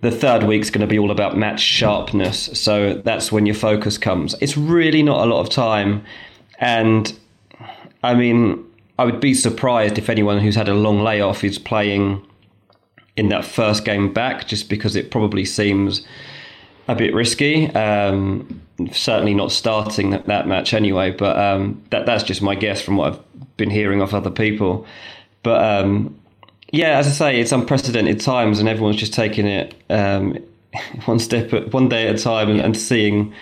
the 0.00 0.10
third 0.10 0.42
week's 0.42 0.70
going 0.70 0.82
to 0.82 0.86
be 0.86 0.98
all 0.98 1.10
about 1.10 1.36
match 1.36 1.60
sharpness. 1.60 2.50
So 2.60 2.94
that's 2.94 3.32
when 3.32 3.46
your 3.46 3.54
focus 3.54 3.96
comes. 3.98 4.34
It's 4.40 4.56
really 4.56 5.02
not 5.02 5.26
a 5.26 5.30
lot 5.30 5.40
of 5.40 5.48
time, 5.48 6.04
and 6.58 7.12
I 8.02 8.14
mean 8.14 8.64
I 8.98 9.04
would 9.04 9.20
be 9.20 9.34
surprised 9.34 9.98
if 9.98 10.08
anyone 10.08 10.40
who's 10.40 10.54
had 10.54 10.68
a 10.68 10.74
long 10.74 11.00
layoff 11.00 11.44
is 11.44 11.58
playing 11.58 12.24
in 13.16 13.28
that 13.28 13.44
first 13.44 13.84
game 13.84 14.12
back, 14.12 14.46
just 14.46 14.68
because 14.68 14.96
it 14.96 15.10
probably 15.10 15.44
seems 15.44 16.06
a 16.88 16.94
bit 16.94 17.14
risky. 17.14 17.68
Um, 17.74 18.62
certainly 18.92 19.34
not 19.34 19.52
starting 19.52 20.10
that, 20.10 20.26
that 20.26 20.46
match 20.46 20.74
anyway, 20.74 21.10
but 21.10 21.38
um, 21.38 21.82
that 21.90 22.06
that's 22.06 22.22
just 22.22 22.42
my 22.42 22.54
guess 22.54 22.80
from 22.80 22.96
what 22.96 23.12
I've 23.12 23.56
been 23.56 23.70
hearing 23.70 24.00
of 24.00 24.14
other 24.14 24.30
people. 24.30 24.86
But 25.46 25.62
um, 25.62 26.18
yeah, 26.72 26.98
as 26.98 27.06
I 27.06 27.10
say, 27.10 27.40
it's 27.40 27.52
unprecedented 27.52 28.18
times, 28.18 28.58
and 28.58 28.68
everyone's 28.68 28.96
just 28.96 29.14
taking 29.14 29.46
it 29.46 29.76
um, 29.88 30.36
one 31.04 31.20
step 31.20 31.52
at 31.52 31.72
one 31.72 31.88
day 31.88 32.08
at 32.08 32.16
a 32.16 32.18
time 32.18 32.50
and, 32.50 32.60
and 32.60 32.76
seeing 32.76 33.32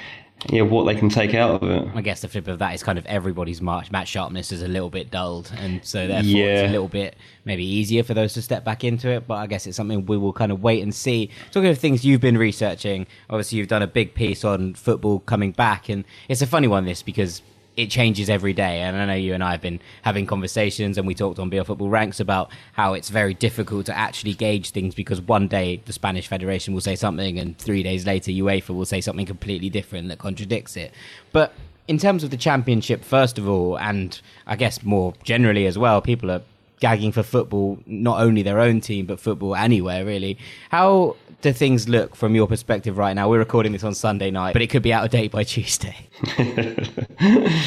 yeah, 0.51 0.61
what 0.61 0.85
they 0.85 0.95
can 0.95 1.09
take 1.09 1.33
out 1.33 1.63
of 1.63 1.71
it. 1.71 1.89
I 1.95 2.03
guess 2.03 2.21
the 2.21 2.29
flip 2.29 2.47
of 2.47 2.59
that 2.59 2.75
is 2.75 2.83
kind 2.83 2.99
of 2.99 3.07
everybody's 3.07 3.63
match, 3.63 3.91
match 3.91 4.09
sharpness 4.09 4.53
is 4.53 4.61
a 4.61 4.69
little 4.69 4.91
bit 4.91 5.11
dulled, 5.11 5.51
and 5.57 5.83
so 5.83 6.07
therefore 6.07 6.31
yeah. 6.31 6.45
it's 6.45 6.69
a 6.69 6.73
little 6.73 6.89
bit 6.89 7.17
maybe 7.47 7.65
easier 7.65 8.03
for 8.03 8.13
those 8.13 8.35
to 8.35 8.43
step 8.43 8.65
back 8.65 8.85
into 8.85 9.09
it. 9.09 9.27
But 9.27 9.37
I 9.37 9.47
guess 9.47 9.67
it's 9.67 9.79
something 9.79 10.05
we 10.05 10.19
will 10.19 10.35
kind 10.35 10.53
of 10.53 10.63
wait 10.63 10.83
and 10.83 10.95
see. 10.95 11.31
Talking 11.53 11.71
of 11.71 11.79
things 11.79 12.05
you've 12.05 12.21
been 12.21 12.37
researching, 12.37 13.07
obviously 13.31 13.57
you've 13.57 13.69
done 13.69 13.81
a 13.81 13.87
big 13.87 14.13
piece 14.13 14.45
on 14.45 14.75
football 14.75 15.21
coming 15.21 15.53
back, 15.53 15.89
and 15.89 16.05
it's 16.29 16.43
a 16.43 16.47
funny 16.47 16.69
one 16.69 16.85
this 16.85 17.03
because 17.03 17.41
it 17.77 17.91
changes 17.91 18.31
every 18.31 18.53
day. 18.53 18.81
And 18.81 18.97
I 18.97 19.05
know 19.07 19.15
you 19.15 19.35
and 19.35 19.43
I 19.43 19.53
have 19.53 19.61
been 19.61 19.81
having 20.03 20.27
conversations, 20.27 20.97
and 20.99 21.07
we 21.07 21.15
talked 21.15 21.39
on 21.39 21.51
BL 21.51 21.63
Football 21.63 21.89
Ranks 21.89 22.21
about 22.21 22.51
how 22.73 22.95
it's 22.95 23.09
very 23.09 23.35
difficult 23.35 23.87
to 23.87 23.97
actually 23.97 24.35
gauge 24.35 24.71
things 24.71 24.95
because 24.95 25.21
one 25.21 25.49
day 25.49 25.81
the 25.85 25.93
Spanish 25.93 26.29
Federation 26.29 26.75
will 26.75 26.81
say 26.81 26.97
something, 26.97 27.39
and 27.39 27.59
three 27.59 27.83
days 27.83 28.07
later 28.07 28.31
UEFA 28.31 28.71
will 28.71 28.87
say 28.87 29.01
something 29.01 29.27
completely 29.27 29.71
different 29.71 30.09
that 30.09 30.19
contradicts 30.19 30.77
it. 30.77 30.93
But 31.33 31.53
in 31.89 31.99
terms 31.99 32.25
of 32.25 32.31
the 32.31 32.37
championship, 32.37 33.05
first 33.05 33.39
of 33.39 33.49
all, 33.49 33.79
and 33.79 34.21
I 34.47 34.57
guess 34.57 34.83
more 34.83 35.15
generally 35.23 35.67
as 35.67 35.77
well, 35.77 36.01
people 36.01 36.31
are 36.31 36.43
gagging 36.81 37.13
for 37.13 37.23
football, 37.23 37.79
not 37.87 38.21
only 38.21 38.43
their 38.43 38.61
own 38.61 38.81
team, 38.81 39.07
but 39.07 39.21
football 39.21 39.55
anywhere, 39.55 40.05
really. 40.05 40.39
How 40.71 41.17
do 41.45 41.53
things 41.53 41.89
look 41.89 42.17
from 42.17 42.35
your 42.35 42.49
perspective 42.49 42.99
right 42.99 43.13
now? 43.13 43.29
We're 43.29 43.39
recording 43.39 43.73
this 43.73 43.85
on 43.85 43.95
Sunday 43.95 44.31
night, 44.31 44.55
but 44.55 44.63
it 44.63 44.69
could 44.69 44.83
be 44.83 44.93
out 44.93 45.05
of 45.05 45.11
date 45.11 45.31
by 45.31 45.45
Tuesday. 45.45 46.09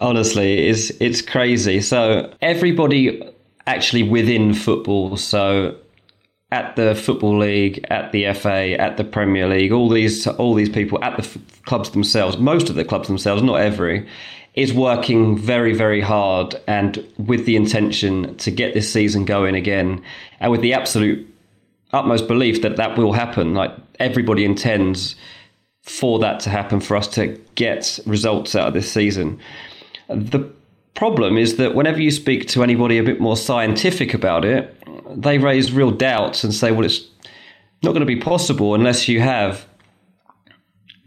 Honestly, 0.00 0.68
it's, 0.68 0.90
it's 1.00 1.22
crazy. 1.22 1.80
So, 1.80 2.32
everybody 2.42 3.22
actually 3.66 4.02
within 4.02 4.52
football, 4.52 5.16
so 5.16 5.76
at 6.50 6.76
the 6.76 6.94
football 6.94 7.38
league, 7.38 7.84
at 7.88 8.12
the 8.12 8.32
FA, 8.34 8.78
at 8.78 8.98
the 8.98 9.04
Premier 9.04 9.48
League, 9.48 9.72
all 9.72 9.88
these 9.88 10.26
all 10.26 10.54
these 10.54 10.68
people 10.68 11.02
at 11.02 11.16
the 11.16 11.22
f- 11.22 11.62
clubs 11.62 11.90
themselves, 11.90 12.36
most 12.36 12.68
of 12.68 12.74
the 12.74 12.84
clubs 12.84 13.08
themselves, 13.08 13.42
not 13.42 13.60
every, 13.60 14.06
is 14.54 14.74
working 14.74 15.38
very, 15.38 15.72
very 15.72 16.02
hard 16.02 16.54
and 16.66 17.02
with 17.16 17.46
the 17.46 17.56
intention 17.56 18.36
to 18.36 18.50
get 18.50 18.74
this 18.74 18.92
season 18.92 19.24
going 19.24 19.54
again 19.54 20.02
and 20.40 20.52
with 20.52 20.60
the 20.60 20.74
absolute 20.74 21.26
utmost 21.92 22.28
belief 22.28 22.62
that 22.62 22.76
that 22.76 22.96
will 22.96 23.12
happen. 23.12 23.54
Like 23.54 23.72
everybody 23.98 24.44
intends 24.44 25.14
for 25.82 26.18
that 26.20 26.40
to 26.40 26.50
happen 26.50 26.80
for 26.80 26.96
us 26.96 27.08
to 27.08 27.38
get 27.54 27.98
results 28.06 28.54
out 28.54 28.68
of 28.68 28.74
this 28.74 28.90
season. 28.90 29.38
The 30.08 30.50
problem 30.94 31.36
is 31.36 31.56
that 31.56 31.74
whenever 31.74 32.00
you 32.00 32.10
speak 32.10 32.46
to 32.48 32.62
anybody 32.62 32.98
a 32.98 33.02
bit 33.02 33.20
more 33.20 33.36
scientific 33.36 34.14
about 34.14 34.44
it, 34.44 34.76
they 35.14 35.38
raise 35.38 35.72
real 35.72 35.90
doubts 35.90 36.44
and 36.44 36.54
say, 36.54 36.70
well, 36.70 36.84
it's 36.84 37.08
not 37.82 37.92
going 37.92 38.00
to 38.00 38.06
be 38.06 38.16
possible 38.16 38.74
unless 38.74 39.08
you 39.08 39.20
have 39.20 39.66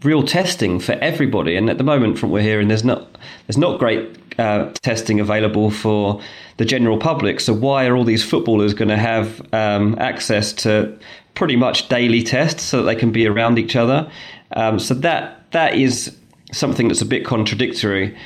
real 0.04 0.24
testing 0.24 0.80
for 0.80 0.94
everybody. 0.94 1.56
And 1.56 1.70
at 1.70 1.78
the 1.78 1.84
moment, 1.84 2.20
from 2.20 2.30
what 2.30 2.36
we're 2.36 2.44
hearing, 2.44 2.68
there's 2.68 2.84
not 2.84 3.18
there's 3.48 3.58
not 3.58 3.80
great 3.80 4.18
uh, 4.40 4.72
testing 4.82 5.20
available 5.20 5.72
for 5.72 6.22
the 6.58 6.66
general 6.66 6.98
public. 6.98 7.40
So 7.40 7.54
why 7.54 7.88
are 7.88 7.96
all 7.96 8.04
these 8.04 8.24
footballers 8.24 8.74
going 8.74 8.90
to 8.90 8.98
have 8.98 9.42
um, 9.54 9.96
access 10.00 10.54
to 10.54 10.98
pretty 11.34 11.56
much 11.56 11.90
daily 11.90 12.24
tests 12.24 12.64
so 12.64 12.78
that 12.78 12.84
they 12.84 12.96
can 12.96 13.12
be 13.12 13.28
around 13.28 13.58
each 13.60 13.76
other? 13.76 14.10
Um, 14.56 14.80
so 14.80 14.94
that 14.96 15.52
that 15.52 15.76
is 15.76 16.16
something 16.52 16.88
that's 16.88 17.02
a 17.02 17.06
bit 17.06 17.26
contradictory. 17.26 18.18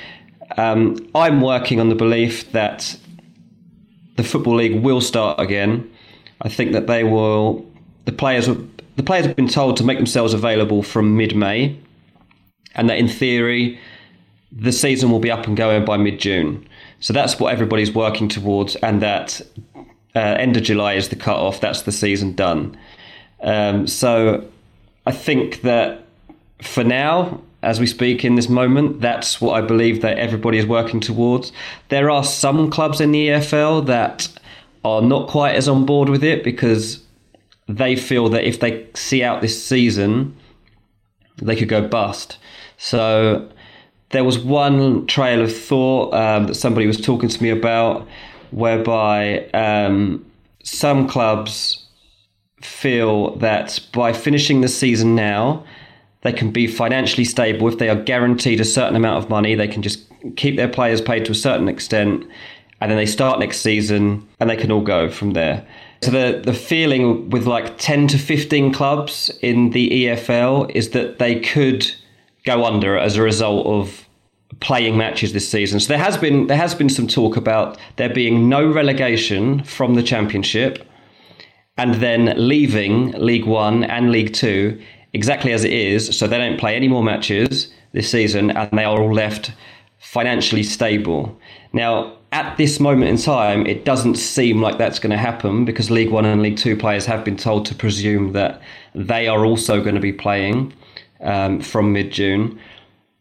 Um, 0.57 0.97
I'm 1.13 1.41
working 1.41 1.79
on 1.79 1.89
the 1.89 1.95
belief 1.95 2.51
that 2.51 2.97
the 4.15 4.23
football 4.23 4.55
league 4.55 4.81
will 4.81 5.01
start 5.01 5.39
again. 5.39 5.89
I 6.41 6.49
think 6.49 6.71
that 6.73 6.87
they 6.87 7.03
will. 7.03 7.65
The 8.05 8.11
players 8.11 8.49
the 8.99 9.03
players 9.03 9.25
have 9.25 9.37
been 9.37 9.47
told 9.47 9.77
to 9.77 9.85
make 9.85 9.97
themselves 9.97 10.33
available 10.33 10.83
from 10.83 11.15
mid-May, 11.15 11.79
and 12.75 12.89
that 12.89 12.97
in 12.97 13.07
theory, 13.07 13.79
the 14.51 14.73
season 14.73 15.09
will 15.09 15.21
be 15.21 15.31
up 15.31 15.47
and 15.47 15.55
going 15.55 15.85
by 15.85 15.95
mid-June. 15.95 16.67
So 16.99 17.13
that's 17.13 17.39
what 17.39 17.53
everybody's 17.53 17.95
working 17.95 18.27
towards, 18.27 18.75
and 18.75 19.01
that 19.01 19.39
uh, 20.17 20.19
end 20.19 20.57
of 20.57 20.63
July 20.63 20.95
is 20.95 21.07
the 21.07 21.15
cut 21.15 21.37
off. 21.37 21.61
That's 21.61 21.83
the 21.83 21.93
season 21.93 22.33
done. 22.35 22.77
Um, 23.39 23.87
so 23.87 24.45
I 25.05 25.13
think 25.13 25.61
that 25.61 26.03
for 26.61 26.83
now, 26.83 27.39
as 27.63 27.79
we 27.79 27.87
speak 27.87 28.25
in 28.25 28.35
this 28.35 28.49
moment, 28.49 28.99
that's 28.99 29.39
what 29.39 29.53
I 29.53 29.65
believe 29.65 30.01
that 30.01 30.17
everybody 30.17 30.57
is 30.57 30.65
working 30.65 30.99
towards. 30.99 31.53
There 31.87 32.09
are 32.09 32.25
some 32.25 32.69
clubs 32.69 32.99
in 32.99 33.13
the 33.13 33.29
EFL 33.29 33.85
that 33.85 34.27
are 34.83 35.01
not 35.01 35.29
quite 35.29 35.55
as 35.55 35.69
on 35.69 35.85
board 35.85 36.09
with 36.09 36.21
it 36.21 36.43
because 36.43 37.01
they 37.69 37.95
feel 37.95 38.29
that 38.29 38.43
if 38.43 38.59
they 38.59 38.87
see 38.95 39.23
out 39.23 39.41
this 39.41 39.63
season, 39.63 40.35
they 41.37 41.55
could 41.55 41.69
go 41.69 41.87
bust. 41.87 42.37
So 42.77 43.47
there 44.09 44.23
was 44.23 44.39
one 44.39 45.05
trail 45.05 45.41
of 45.41 45.55
thought 45.55 46.13
um, 46.13 46.47
that 46.47 46.55
somebody 46.55 46.87
was 46.87 46.99
talking 46.99 47.29
to 47.29 47.43
me 47.43 47.51
about, 47.51 48.07
whereby 48.49 49.47
um, 49.49 50.25
some 50.63 51.07
clubs 51.07 51.85
feel 52.61 53.35
that 53.35 53.79
by 53.93 54.13
finishing 54.13 54.61
the 54.61 54.67
season 54.67 55.13
now, 55.13 55.63
they 56.23 56.33
can 56.33 56.51
be 56.51 56.65
financially 56.65 57.23
stable 57.23 57.67
if 57.67 57.77
they 57.77 57.87
are 57.87 57.95
guaranteed 57.95 58.59
a 58.59 58.65
certain 58.65 58.95
amount 58.95 59.23
of 59.23 59.29
money. 59.29 59.53
They 59.53 59.67
can 59.67 59.83
just 59.83 60.05
keep 60.35 60.55
their 60.55 60.67
players 60.67 61.01
paid 61.01 61.23
to 61.25 61.31
a 61.33 61.35
certain 61.35 61.69
extent, 61.69 62.25
and 62.81 62.89
then 62.89 62.97
they 62.97 63.05
start 63.05 63.39
next 63.39 63.61
season, 63.61 64.27
and 64.39 64.49
they 64.49 64.57
can 64.57 64.71
all 64.71 64.81
go 64.81 65.09
from 65.09 65.31
there. 65.33 65.65
So 66.01 66.11
the 66.11 66.41
the 66.43 66.53
feeling 66.53 67.29
with 67.29 67.45
like 67.45 67.77
ten 67.77 68.07
to 68.07 68.17
fifteen 68.17 68.73
clubs 68.73 69.29
in 69.41 69.71
the 69.71 70.05
EFL 70.05 70.71
is 70.73 70.91
that 70.91 71.19
they 71.19 71.39
could 71.39 71.91
go 72.45 72.65
under 72.65 72.97
as 72.97 73.17
a 73.17 73.21
result 73.21 73.67
of 73.67 74.05
playing 74.59 74.97
matches 74.97 75.33
this 75.33 75.49
season. 75.49 75.79
So 75.79 75.89
there 75.89 76.03
has 76.03 76.17
been 76.17 76.47
there 76.47 76.57
has 76.57 76.73
been 76.73 76.89
some 76.89 77.07
talk 77.07 77.37
about 77.37 77.77
there 77.97 78.13
being 78.13 78.49
no 78.49 78.65
relegation 78.71 79.63
from 79.63 79.95
the 79.95 80.03
championship 80.03 80.87
and 81.77 81.95
then 81.95 82.33
leaving 82.35 83.11
League 83.11 83.45
1 83.45 83.85
and 83.85 84.11
League 84.11 84.33
2 84.33 84.81
exactly 85.13 85.53
as 85.53 85.63
it 85.63 85.71
is 85.71 86.17
so 86.17 86.27
they 86.27 86.37
don't 86.37 86.59
play 86.59 86.75
any 86.75 86.89
more 86.89 87.03
matches 87.03 87.71
this 87.93 88.11
season 88.11 88.51
and 88.51 88.77
they 88.77 88.83
are 88.83 89.01
all 89.01 89.13
left 89.13 89.51
financially 89.97 90.63
stable. 90.63 91.39
Now, 91.73 92.18
at 92.31 92.57
this 92.57 92.79
moment 92.79 93.09
in 93.09 93.17
time, 93.17 93.65
it 93.65 93.85
doesn't 93.85 94.15
seem 94.15 94.61
like 94.61 94.77
that's 94.77 94.99
going 94.99 95.11
to 95.11 95.17
happen 95.17 95.65
because 95.65 95.89
League 95.89 96.11
One 96.11 96.25
and 96.25 96.41
League 96.41 96.57
Two 96.57 96.75
players 96.75 97.05
have 97.05 97.25
been 97.25 97.37
told 97.37 97.65
to 97.67 97.75
presume 97.75 98.33
that 98.33 98.61
they 98.93 99.27
are 99.27 99.45
also 99.45 99.81
going 99.81 99.95
to 99.95 100.01
be 100.01 100.13
playing 100.13 100.73
um, 101.21 101.61
from 101.61 101.91
mid 101.91 102.11
June. 102.11 102.59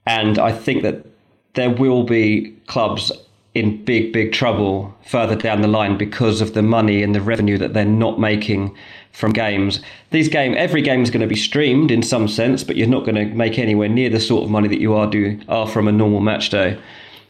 And 0.07 0.39
I 0.39 0.53
think 0.53 0.83
that 0.83 1.07
there 1.55 1.71
will 1.71 2.05
be 2.05 2.55
clubs 2.67 3.11
in 3.55 3.83
big, 3.85 4.13
big 4.13 4.33
trouble 4.33 4.95
further 5.05 5.35
down 5.35 5.63
the 5.63 5.69
line 5.69 5.97
because 5.97 6.41
of 6.41 6.55
the 6.55 6.63
money 6.63 7.03
and 7.03 7.15
the 7.15 7.21
revenue 7.21 7.59
that 7.59 7.75
they're 7.75 7.85
not 7.85 8.21
making 8.21 8.75
from 9.13 9.33
games. 9.33 9.81
These 10.11 10.29
game, 10.29 10.55
every 10.57 10.83
game 10.83 11.03
is 11.03 11.11
going 11.11 11.23
to 11.23 11.27
be 11.27 11.35
streamed 11.35 11.91
in 11.91 12.03
some 12.03 12.29
sense, 12.29 12.63
but 12.63 12.77
you're 12.77 12.87
not 12.87 13.05
going 13.05 13.17
to 13.17 13.25
make 13.35 13.59
anywhere 13.59 13.89
near 13.89 14.11
the 14.11 14.21
sort 14.21 14.45
of 14.45 14.51
money 14.51 14.69
that 14.69 14.81
you 14.81 14.95
are 14.95 15.09
do 15.09 15.41
are 15.49 15.67
from 15.67 15.89
a 15.89 15.93
normal 15.93 16.21
match 16.21 16.51
day. 16.51 16.79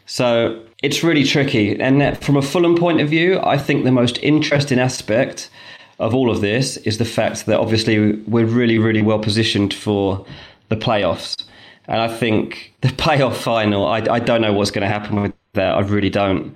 So 0.06 0.62
it's 0.82 1.02
really 1.02 1.24
tricky. 1.24 1.78
And 1.80 2.16
from 2.18 2.36
a 2.36 2.42
Fulham 2.42 2.76
point 2.76 3.00
of 3.00 3.08
view, 3.08 3.40
I 3.42 3.58
think 3.58 3.84
the 3.84 3.92
most 3.92 4.18
interesting 4.18 4.78
aspect 4.78 5.50
of 5.98 6.14
all 6.14 6.30
of 6.30 6.40
this 6.40 6.76
is 6.78 6.98
the 6.98 7.04
fact 7.04 7.46
that 7.46 7.58
obviously 7.58 8.12
we're 8.22 8.46
really, 8.46 8.78
really 8.78 9.02
well 9.02 9.18
positioned 9.18 9.74
for 9.74 10.24
the 10.68 10.76
playoffs. 10.76 11.44
And 11.86 12.00
I 12.00 12.08
think 12.08 12.74
the 12.82 12.88
playoff 12.88 13.36
final, 13.36 13.86
I, 13.86 13.98
I 13.98 14.20
don't 14.20 14.40
know 14.40 14.52
what's 14.52 14.70
going 14.70 14.82
to 14.82 14.88
happen 14.88 15.20
with 15.20 15.34
that. 15.54 15.74
I 15.74 15.80
really 15.80 16.10
don't. 16.10 16.54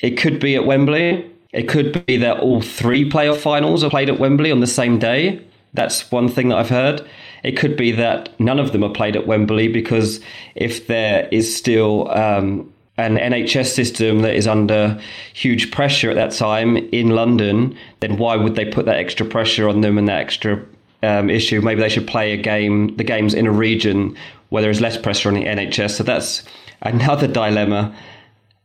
It 0.00 0.12
could 0.12 0.38
be 0.38 0.54
at 0.54 0.64
Wembley. 0.64 1.28
It 1.52 1.68
could 1.68 2.06
be 2.06 2.16
that 2.18 2.38
all 2.38 2.62
three 2.62 3.08
playoff 3.10 3.38
finals 3.38 3.82
are 3.82 3.90
played 3.90 4.08
at 4.08 4.20
Wembley 4.20 4.52
on 4.52 4.60
the 4.60 4.68
same 4.68 4.98
day. 4.98 5.44
That's 5.74 6.10
one 6.12 6.28
thing 6.28 6.48
that 6.48 6.58
I've 6.58 6.68
heard. 6.68 7.08
It 7.42 7.56
could 7.56 7.76
be 7.76 7.90
that 7.92 8.38
none 8.38 8.60
of 8.60 8.72
them 8.72 8.84
are 8.84 8.92
played 8.92 9.16
at 9.16 9.26
Wembley 9.26 9.66
because 9.66 10.20
if 10.54 10.86
there 10.86 11.28
is 11.32 11.54
still 11.54 12.10
um, 12.10 12.72
an 13.00 13.16
NHS 13.16 13.66
system 13.66 14.20
that 14.20 14.34
is 14.34 14.46
under 14.46 15.00
huge 15.32 15.70
pressure 15.70 16.10
at 16.10 16.16
that 16.16 16.32
time 16.32 16.76
in 16.76 17.10
London, 17.10 17.76
then 18.00 18.16
why 18.16 18.36
would 18.36 18.56
they 18.56 18.64
put 18.64 18.86
that 18.86 18.96
extra 18.96 19.26
pressure 19.26 19.68
on 19.68 19.80
them 19.80 19.98
and 19.98 20.08
that 20.08 20.20
extra 20.20 20.62
um, 21.02 21.30
issue? 21.30 21.60
Maybe 21.60 21.80
they 21.80 21.88
should 21.88 22.06
play 22.06 22.32
a 22.32 22.36
game, 22.36 22.96
the 22.96 23.04
games 23.04 23.34
in 23.34 23.46
a 23.46 23.52
region 23.52 24.16
where 24.50 24.62
there 24.62 24.70
is 24.70 24.80
less 24.80 24.96
pressure 24.96 25.28
on 25.28 25.34
the 25.34 25.44
NHS. 25.44 25.92
So 25.92 26.02
that's 26.02 26.42
another 26.82 27.26
dilemma 27.26 27.94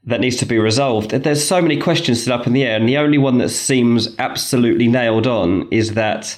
that 0.05 0.19
needs 0.19 0.37
to 0.37 0.45
be 0.45 0.59
resolved. 0.59 1.11
There's 1.11 1.45
so 1.45 1.61
many 1.61 1.77
questions 1.77 2.21
still 2.21 2.33
up 2.33 2.45
in 2.45 2.53
the 2.53 2.63
air, 2.63 2.77
and 2.77 2.87
the 2.87 2.97
only 2.97 3.17
one 3.17 3.39
that 3.39 3.49
seems 3.49 4.15
absolutely 4.19 4.87
nailed 4.87 5.25
on 5.25 5.67
is 5.71 5.93
that 5.93 6.37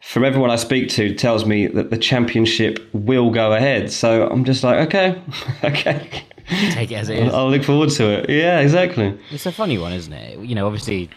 from 0.00 0.24
everyone 0.24 0.50
I 0.50 0.56
speak 0.56 0.88
to 0.90 1.14
tells 1.14 1.44
me 1.44 1.66
that 1.66 1.90
the 1.90 1.98
championship 1.98 2.78
will 2.92 3.30
go 3.30 3.52
ahead. 3.52 3.92
So 3.92 4.28
I'm 4.28 4.44
just 4.44 4.64
like, 4.64 4.88
okay, 4.88 5.22
okay. 5.64 6.24
Take 6.50 6.90
it 6.90 6.96
as 6.96 7.08
it 7.08 7.18
is. 7.18 7.32
I'll 7.32 7.50
look 7.50 7.64
forward 7.64 7.90
to 7.90 8.10
it. 8.10 8.30
Yeah, 8.30 8.60
exactly. 8.60 9.18
It's 9.30 9.46
a 9.46 9.52
funny 9.52 9.78
one, 9.78 9.92
isn't 9.92 10.12
it? 10.12 10.38
You 10.40 10.54
know, 10.54 10.66
obviously, 10.66 11.10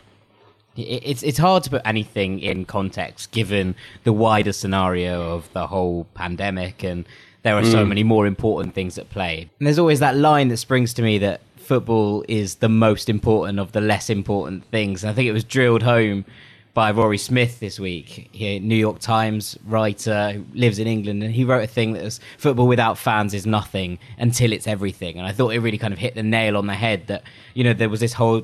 it's 0.75 1.23
it's 1.23 1.37
hard 1.37 1.63
to 1.63 1.69
put 1.69 1.81
anything 1.85 2.39
in 2.39 2.65
context 2.65 3.31
given 3.31 3.75
the 4.03 4.13
wider 4.13 4.53
scenario 4.53 5.33
of 5.35 5.51
the 5.53 5.67
whole 5.67 6.05
pandemic, 6.13 6.83
and 6.83 7.05
there 7.41 7.55
are 7.55 7.65
so 7.65 7.83
mm. 7.83 7.89
many 7.89 8.03
more 8.03 8.25
important 8.25 8.73
things 8.73 8.97
at 8.97 9.09
play. 9.09 9.49
And 9.59 9.67
there's 9.67 9.79
always 9.79 9.99
that 9.99 10.15
line 10.15 10.47
that 10.49 10.57
springs 10.57 10.93
to 10.95 11.01
me 11.01 11.17
that 11.19 11.41
football 11.57 12.23
is 12.27 12.55
the 12.55 12.69
most 12.69 13.09
important 13.09 13.59
of 13.59 13.71
the 13.71 13.81
less 13.81 14.09
important 14.09 14.65
things. 14.65 15.03
And 15.03 15.09
I 15.09 15.13
think 15.13 15.27
it 15.27 15.33
was 15.33 15.43
drilled 15.43 15.83
home 15.83 16.25
by 16.73 16.91
Rory 16.91 17.19
Smith 17.19 17.59
this 17.59 17.79
week, 17.79 18.29
he, 18.31 18.59
New 18.59 18.75
York 18.75 18.99
Times 18.99 19.57
writer 19.65 20.31
who 20.31 20.45
lives 20.53 20.79
in 20.79 20.87
England, 20.87 21.21
and 21.21 21.33
he 21.33 21.43
wrote 21.43 21.63
a 21.63 21.67
thing 21.67 21.93
that 21.93 22.03
was 22.03 22.19
football 22.37 22.67
without 22.67 22.97
fans 22.97 23.33
is 23.33 23.45
nothing 23.45 23.99
until 24.17 24.51
it's 24.51 24.67
everything. 24.67 25.17
And 25.17 25.27
I 25.27 25.31
thought 25.31 25.49
it 25.49 25.59
really 25.59 25.77
kind 25.77 25.93
of 25.93 25.99
hit 25.99 26.15
the 26.15 26.23
nail 26.23 26.57
on 26.57 26.65
the 26.65 26.73
head 26.73 27.07
that, 27.07 27.23
you 27.53 27.63
know, 27.63 27.73
there 27.73 27.89
was 27.89 27.99
this 27.99 28.13
whole 28.13 28.43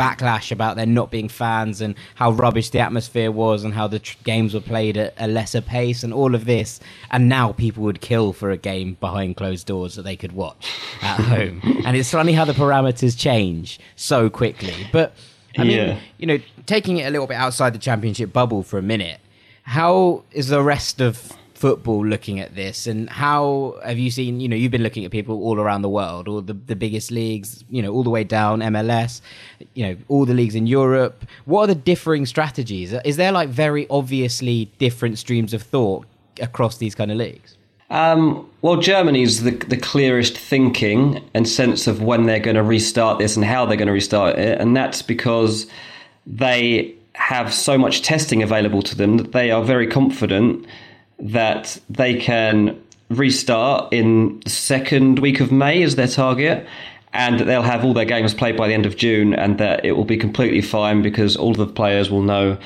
backlash 0.00 0.50
about 0.50 0.74
there 0.74 0.86
not 0.86 1.12
being 1.12 1.28
fans 1.28 1.80
and 1.80 1.94
how 2.16 2.32
rubbish 2.32 2.70
the 2.70 2.80
atmosphere 2.80 3.30
was 3.30 3.62
and 3.62 3.74
how 3.74 3.86
the 3.86 4.00
tr- 4.00 4.16
games 4.24 4.54
were 4.54 4.60
played 4.60 4.96
at 4.96 5.14
a 5.18 5.28
lesser 5.28 5.60
pace 5.60 6.02
and 6.02 6.12
all 6.12 6.34
of 6.34 6.44
this. 6.44 6.80
And 7.12 7.28
now 7.28 7.52
people 7.52 7.84
would 7.84 8.00
kill 8.00 8.32
for 8.32 8.50
a 8.50 8.56
game 8.56 8.96
behind 8.98 9.36
closed 9.36 9.66
doors 9.68 9.94
that 9.94 10.02
they 10.02 10.16
could 10.16 10.32
watch 10.32 10.72
at 11.02 11.20
home. 11.20 11.62
And 11.84 11.96
it's 11.96 12.10
funny 12.10 12.32
how 12.32 12.44
the 12.44 12.54
parameters 12.54 13.16
change 13.16 13.78
so 13.94 14.28
quickly. 14.28 14.74
But 14.90 15.14
I 15.58 15.64
mean, 15.64 15.76
yeah. 15.76 15.98
you 16.18 16.26
know, 16.26 16.38
taking 16.66 16.98
it 16.98 17.06
a 17.06 17.10
little 17.10 17.26
bit 17.26 17.36
outside 17.36 17.74
the 17.74 17.78
championship 17.78 18.32
bubble 18.32 18.62
for 18.62 18.78
a 18.78 18.82
minute, 18.82 19.20
how 19.64 20.24
is 20.32 20.48
the 20.48 20.62
rest 20.62 21.00
of 21.00 21.32
football 21.54 22.04
looking 22.04 22.40
at 22.40 22.54
this? 22.54 22.86
And 22.86 23.08
how 23.08 23.78
have 23.84 23.98
you 23.98 24.10
seen 24.10 24.40
you 24.40 24.48
know 24.48 24.56
you've 24.56 24.72
been 24.72 24.82
looking 24.82 25.04
at 25.04 25.10
people 25.10 25.42
all 25.42 25.60
around 25.60 25.82
the 25.82 25.88
world 25.88 26.26
all 26.26 26.40
the, 26.40 26.54
the 26.54 26.74
biggest 26.74 27.12
leagues 27.12 27.64
you 27.70 27.80
know 27.80 27.92
all 27.92 28.02
the 28.02 28.10
way 28.10 28.24
down 28.24 28.58
mls 28.58 29.20
you 29.74 29.86
know 29.86 29.96
all 30.08 30.24
the 30.24 30.34
leagues 30.34 30.56
in 30.56 30.66
europe. 30.66 31.24
What 31.44 31.64
are 31.64 31.74
the 31.74 31.80
differing 31.80 32.26
strategies? 32.26 32.92
Is 33.04 33.16
there 33.16 33.30
like 33.30 33.48
very 33.48 33.86
obviously 33.90 34.72
different 34.78 35.18
streams 35.18 35.54
of 35.54 35.62
thought 35.62 36.06
across 36.40 36.78
these 36.78 36.94
kind 36.94 37.12
of 37.12 37.18
leagues 37.18 37.56
um, 37.92 38.48
well, 38.62 38.78
Germany's 38.78 39.42
the, 39.42 39.50
the 39.50 39.76
clearest 39.76 40.36
thinking 40.36 41.22
and 41.34 41.46
sense 41.46 41.86
of 41.86 42.02
when 42.02 42.24
they're 42.24 42.40
going 42.40 42.56
to 42.56 42.62
restart 42.62 43.18
this 43.18 43.36
and 43.36 43.44
how 43.44 43.66
they're 43.66 43.76
going 43.76 43.86
to 43.86 43.92
restart 43.92 44.38
it. 44.38 44.58
And 44.58 44.74
that's 44.74 45.02
because 45.02 45.66
they 46.26 46.94
have 47.14 47.52
so 47.52 47.76
much 47.76 48.00
testing 48.00 48.42
available 48.42 48.80
to 48.82 48.96
them 48.96 49.18
that 49.18 49.32
they 49.32 49.50
are 49.50 49.62
very 49.62 49.86
confident 49.86 50.64
that 51.18 51.78
they 51.90 52.14
can 52.14 52.82
restart 53.10 53.92
in 53.92 54.40
the 54.40 54.50
second 54.50 55.18
week 55.18 55.40
of 55.40 55.52
May 55.52 55.82
as 55.82 55.96
their 55.96 56.08
target. 56.08 56.66
And 57.14 57.38
that 57.40 57.44
they'll 57.44 57.60
have 57.60 57.84
all 57.84 57.92
their 57.92 58.06
games 58.06 58.32
played 58.32 58.56
by 58.56 58.68
the 58.68 58.72
end 58.72 58.86
of 58.86 58.96
June, 58.96 59.34
and 59.34 59.58
that 59.58 59.84
it 59.84 59.92
will 59.92 60.06
be 60.06 60.16
completely 60.16 60.62
fine 60.62 61.02
because 61.02 61.36
all 61.36 61.50
of 61.50 61.58
the 61.58 61.66
players 61.66 62.10
will 62.10 62.22
know 62.22 62.56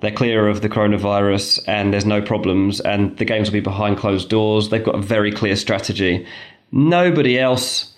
they're 0.00 0.10
clear 0.10 0.48
of 0.48 0.62
the 0.62 0.68
coronavirus 0.68 1.62
and 1.66 1.92
there's 1.92 2.06
no 2.06 2.22
problems, 2.22 2.80
and 2.80 3.16
the 3.18 3.24
games 3.24 3.48
will 3.48 3.54
be 3.54 3.60
behind 3.60 3.98
closed 3.98 4.28
doors. 4.28 4.68
They've 4.70 4.84
got 4.84 4.94
a 4.94 5.02
very 5.02 5.32
clear 5.32 5.56
strategy. 5.56 6.26
Nobody 6.72 7.38
else 7.38 7.94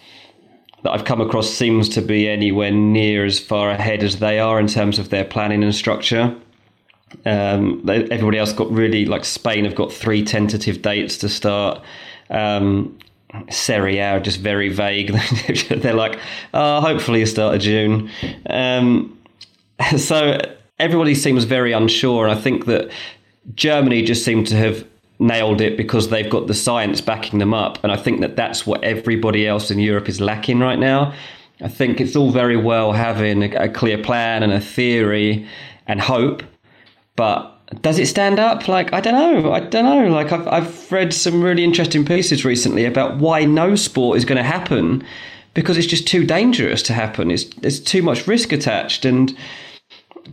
that 0.82 0.90
I've 0.90 1.04
come 1.04 1.20
across 1.20 1.48
seems 1.48 1.88
to 1.90 2.02
be 2.02 2.28
anywhere 2.28 2.72
near 2.72 3.24
as 3.24 3.38
far 3.38 3.70
ahead 3.70 4.02
as 4.02 4.18
they 4.18 4.40
are 4.40 4.58
in 4.58 4.66
terms 4.66 4.98
of 4.98 5.10
their 5.10 5.24
planning 5.24 5.62
and 5.62 5.74
structure. 5.74 6.34
Um, 7.24 7.88
everybody 7.88 8.38
else 8.38 8.52
got 8.52 8.70
really 8.70 9.04
like 9.04 9.24
Spain 9.24 9.64
have 9.64 9.74
got 9.74 9.92
three 9.92 10.24
tentative 10.24 10.82
dates 10.82 11.18
to 11.18 11.28
start. 11.28 11.82
Um, 12.30 12.98
Serie 13.50 13.98
A 13.98 14.16
are 14.16 14.20
just 14.20 14.40
very 14.40 14.68
vague. 14.68 15.12
They're 15.68 15.94
like, 15.94 16.18
oh, 16.52 16.80
hopefully 16.80 17.20
you 17.20 17.26
start 17.26 17.54
of 17.56 17.60
June. 17.60 18.10
Um, 18.48 19.18
so 19.96 20.38
everybody 20.82 21.14
seems 21.14 21.44
very 21.44 21.72
unsure, 21.72 22.26
and 22.26 22.36
I 22.36 22.40
think 22.40 22.66
that 22.66 22.90
Germany 23.54 24.02
just 24.02 24.24
seemed 24.24 24.46
to 24.48 24.56
have 24.56 24.86
nailed 25.18 25.60
it 25.60 25.76
because 25.76 26.08
they've 26.08 26.28
got 26.28 26.48
the 26.48 26.54
science 26.54 27.00
backing 27.00 27.38
them 27.38 27.54
up, 27.54 27.82
and 27.82 27.92
I 27.92 27.96
think 27.96 28.20
that 28.20 28.36
that's 28.36 28.66
what 28.66 28.82
everybody 28.82 29.46
else 29.46 29.70
in 29.70 29.78
Europe 29.78 30.08
is 30.08 30.20
lacking 30.20 30.58
right 30.58 30.78
now. 30.78 31.14
I 31.62 31.68
think 31.68 32.00
it's 32.00 32.16
all 32.16 32.32
very 32.32 32.56
well 32.56 32.92
having 32.92 33.44
a, 33.44 33.64
a 33.64 33.68
clear 33.68 33.96
plan 33.96 34.42
and 34.42 34.52
a 34.52 34.60
theory 34.60 35.46
and 35.86 36.00
hope, 36.00 36.42
but 37.14 37.48
does 37.80 37.98
it 37.98 38.06
stand 38.06 38.38
up? 38.38 38.68
Like 38.68 38.92
I 38.92 39.00
don't 39.00 39.14
know. 39.14 39.52
I 39.52 39.60
don't 39.60 39.84
know. 39.84 40.08
Like 40.08 40.32
I've 40.32 40.46
I've 40.48 40.92
read 40.92 41.14
some 41.14 41.42
really 41.42 41.64
interesting 41.64 42.04
pieces 42.04 42.44
recently 42.44 42.84
about 42.84 43.18
why 43.18 43.44
no 43.44 43.76
sport 43.76 44.18
is 44.18 44.24
going 44.24 44.36
to 44.36 44.42
happen 44.42 45.04
because 45.54 45.78
it's 45.78 45.86
just 45.86 46.06
too 46.06 46.24
dangerous 46.24 46.82
to 46.82 46.92
happen. 46.92 47.30
It's 47.30 47.44
there's 47.44 47.80
too 47.80 48.02
much 48.02 48.26
risk 48.26 48.52
attached, 48.52 49.04
and 49.04 49.36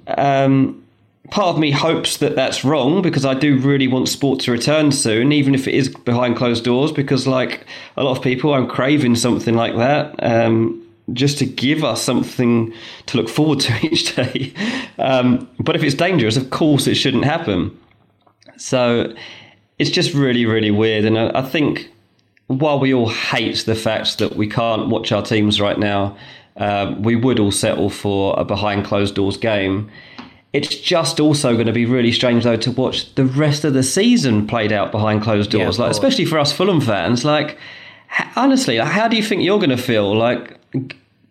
um, 0.08 0.84
part 1.30 1.48
of 1.48 1.60
me 1.60 1.72
hopes 1.72 2.18
that 2.18 2.36
that's 2.36 2.64
wrong 2.64 3.02
because 3.02 3.26
I 3.26 3.34
do 3.34 3.58
really 3.58 3.88
want 3.88 4.10
sport 4.10 4.40
to 4.42 4.52
return 4.52 4.92
soon, 4.92 5.32
even 5.32 5.54
if 5.54 5.68
it 5.68 5.74
is 5.74 5.90
behind 5.90 6.38
closed 6.38 6.64
doors. 6.64 6.92
Because 6.92 7.28
like 7.28 7.66
a 7.98 8.04
lot 8.04 8.18
of 8.18 8.24
people, 8.24 8.54
I'm 8.54 8.68
craving 8.68 9.16
something 9.16 9.56
like 9.56 9.76
that. 9.78 10.16
Um, 10.24 10.86
just 11.14 11.40
to 11.40 11.46
give 11.46 11.84
us 11.84 12.02
something 12.04 12.74
to 13.08 13.18
look 13.18 13.30
forward 13.30 13.60
to 13.62 13.74
each 13.86 14.16
day. 14.16 14.54
Um, 14.98 15.50
but 15.60 15.76
if 15.76 15.84
it's 15.84 15.96
dangerous, 15.96 16.38
of 16.38 16.50
course 16.50 16.88
it 16.88 16.96
shouldn't 16.96 17.26
happen. 17.26 17.78
So 18.58 19.14
it's 19.80 19.90
just 19.90 20.14
really, 20.14 20.46
really 20.46 20.72
weird. 20.72 21.06
And 21.06 21.18
I, 21.18 21.32
I 21.40 21.42
think 21.42 21.90
while 22.48 22.80
we 22.80 22.94
all 22.94 23.10
hate 23.10 23.64
the 23.66 23.76
fact 23.76 24.18
that 24.18 24.36
we 24.36 24.48
can't 24.48 24.90
watch 24.90 25.12
our 25.12 25.22
teams 25.22 25.62
right 25.62 25.80
now, 25.80 26.18
uh, 26.60 26.96
we 27.00 27.16
would 27.16 27.40
all 27.40 27.52
settle 27.52 27.90
for 27.90 28.36
a 28.38 28.46
behind 28.46 28.86
closed 28.86 29.16
doors 29.16 29.38
game. 29.38 29.90
It's 30.52 30.76
just 30.76 31.20
also 31.20 31.54
going 31.54 31.68
to 31.68 31.74
be 31.74 31.86
really 31.86 32.12
strange 32.12 32.44
though 32.44 32.58
to 32.58 32.72
watch 32.72 33.14
the 33.16 33.26
rest 33.26 33.64
of 33.64 33.74
the 33.74 33.84
season 33.84 34.48
played 34.48 34.72
out 34.72 34.92
behind 34.92 35.22
closed 35.22 35.52
doors, 35.52 35.78
yeah, 35.78 35.86
like 35.86 35.92
especially 35.92 36.26
for 36.26 36.40
us 36.40 36.52
Fulham 36.52 36.82
fans. 36.82 37.24
Like 37.24 37.58
honestly, 38.36 38.78
how 38.78 39.08
do 39.08 39.16
you 39.16 39.24
think 39.24 39.44
you're 39.44 39.60
going 39.60 39.70
to 39.70 39.78
feel? 39.78 40.16
Like 40.16 40.58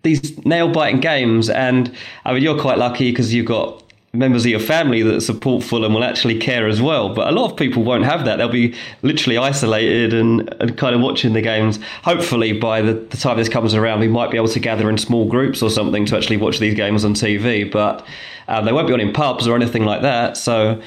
these 0.02 0.44
nail 0.44 0.70
biting 0.70 1.00
games, 1.00 1.50
and 1.50 1.94
I 2.25 2.32
mean, 2.32 2.42
you're 2.42 2.61
quite 2.61 2.78
lucky 2.78 3.11
because 3.11 3.35
you've 3.35 3.47
got 3.47 3.82
members 4.12 4.45
of 4.45 4.50
your 4.50 4.61
family 4.61 5.03
that 5.03 5.21
support 5.21 5.62
Fulham 5.62 5.93
will 5.93 6.05
actually 6.05 6.38
care 6.38 6.67
as 6.67 6.81
well. 6.81 7.15
But 7.15 7.29
a 7.29 7.33
lot 7.33 7.50
of 7.50 7.57
people 7.57 7.83
won't 7.83 8.05
have 8.05 8.25
that. 8.25 8.37
They'll 8.37 8.49
be 8.49 8.75
literally 9.03 9.37
isolated 9.37 10.15
and, 10.15 10.53
and 10.61 10.77
kind 10.79 10.95
of 10.95 11.03
watching 11.03 11.35
the 11.35 11.43
games. 11.43 11.79
Hopefully, 12.05 12.53
by 12.53 12.81
the, 12.81 12.95
the 12.95 13.17
time 13.17 13.37
this 13.37 13.49
comes 13.49 13.75
around, 13.75 14.00
we 14.00 14.09
might 14.09 14.31
be 14.31 14.38
able 14.38 14.49
to 14.49 14.61
gather 14.61 14.88
in 14.88 14.97
small 14.97 15.29
groups 15.29 15.62
or 15.62 15.71
something 15.71 16.07
to 16.07 16.17
actually 16.17 16.38
watch 16.38 16.59
these 16.59 16.75
games 16.75 17.05
on 17.05 17.15
TV. 17.15 17.71
But 17.71 18.07
um, 18.49 18.65
they 18.65 18.73
won't 18.73 18.88
be 18.88 18.95
on 18.95 19.00
in 19.00 19.12
pubs 19.12 19.47
or 19.47 19.55
anything 19.55 19.85
like 19.85 20.00
that. 20.03 20.37
So 20.38 20.81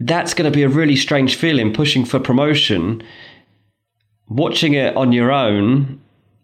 that's 0.00 0.34
going 0.34 0.50
to 0.50 0.56
be 0.56 0.64
a 0.64 0.68
really 0.68 0.96
strange 0.96 1.36
feeling 1.36 1.72
pushing 1.72 2.04
for 2.04 2.18
promotion. 2.18 3.02
Watching 4.28 4.74
it 4.74 4.96
on 4.96 5.12
your 5.12 5.30
own 5.30 6.00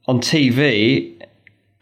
on 0.07 0.21
TV 0.21 1.13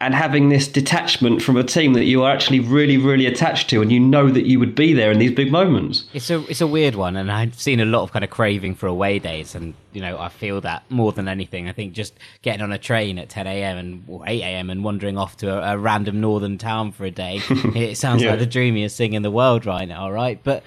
and 0.03 0.17
having 0.17 0.49
this 0.49 0.67
detachment 0.67 1.43
from 1.43 1.57
a 1.57 1.63
team 1.63 1.93
that 1.93 2.05
you 2.05 2.25
are 2.25 2.33
actually 2.33 2.59
really, 2.59 2.97
really 2.97 3.25
attached 3.25 3.71
to, 3.71 3.81
and 3.81 3.93
you 3.93 4.01
know 4.01 4.29
that 4.31 4.47
you 4.47 4.59
would 4.59 4.75
be 4.75 4.93
there 4.93 5.13
in 5.13 5.21
these 5.21 5.31
big 5.31 5.53
moments. 5.53 6.05
It's 6.13 6.29
a 6.29 6.45
it's 6.51 6.61
a 6.61 6.67
weird 6.67 6.97
one, 6.97 7.17
and 7.17 7.31
I've 7.31 7.55
seen 7.55 7.79
a 7.79 7.85
lot 7.85 8.03
of 8.03 8.13
kind 8.13 8.25
of 8.25 8.31
craving 8.31 8.75
for 8.75 8.89
away 8.89 9.21
days, 9.21 9.55
and 9.55 9.75
you 9.93 10.01
know 10.01 10.19
I 10.19 10.29
feel 10.29 10.61
that 10.63 10.83
more 10.91 11.13
than 11.13 11.29
anything. 11.29 11.69
I 11.69 11.73
think 11.73 11.93
just 11.93 12.15
getting 12.43 12.63
on 12.63 12.73
a 12.73 12.79
train 12.79 13.17
at 13.19 13.29
10 13.29 13.47
a.m. 13.47 13.79
and 13.79 14.05
or 14.09 14.25
8 14.27 14.43
a.m. 14.43 14.71
and 14.71 14.83
wandering 14.83 15.17
off 15.17 15.37
to 15.39 15.53
a, 15.53 15.75
a 15.75 15.79
random 15.79 16.21
northern 16.21 16.59
town 16.59 16.91
for 16.91 17.05
a 17.05 17.11
day, 17.13 17.41
it 17.51 17.97
sounds 17.97 18.23
yeah. 18.23 18.31
like 18.31 18.41
the 18.41 18.47
dreamiest 18.47 18.97
thing 18.97 19.13
in 19.13 19.23
the 19.23 19.31
world 19.31 19.67
right 19.67 19.87
now, 19.87 20.11
right? 20.11 20.41
But 20.43 20.65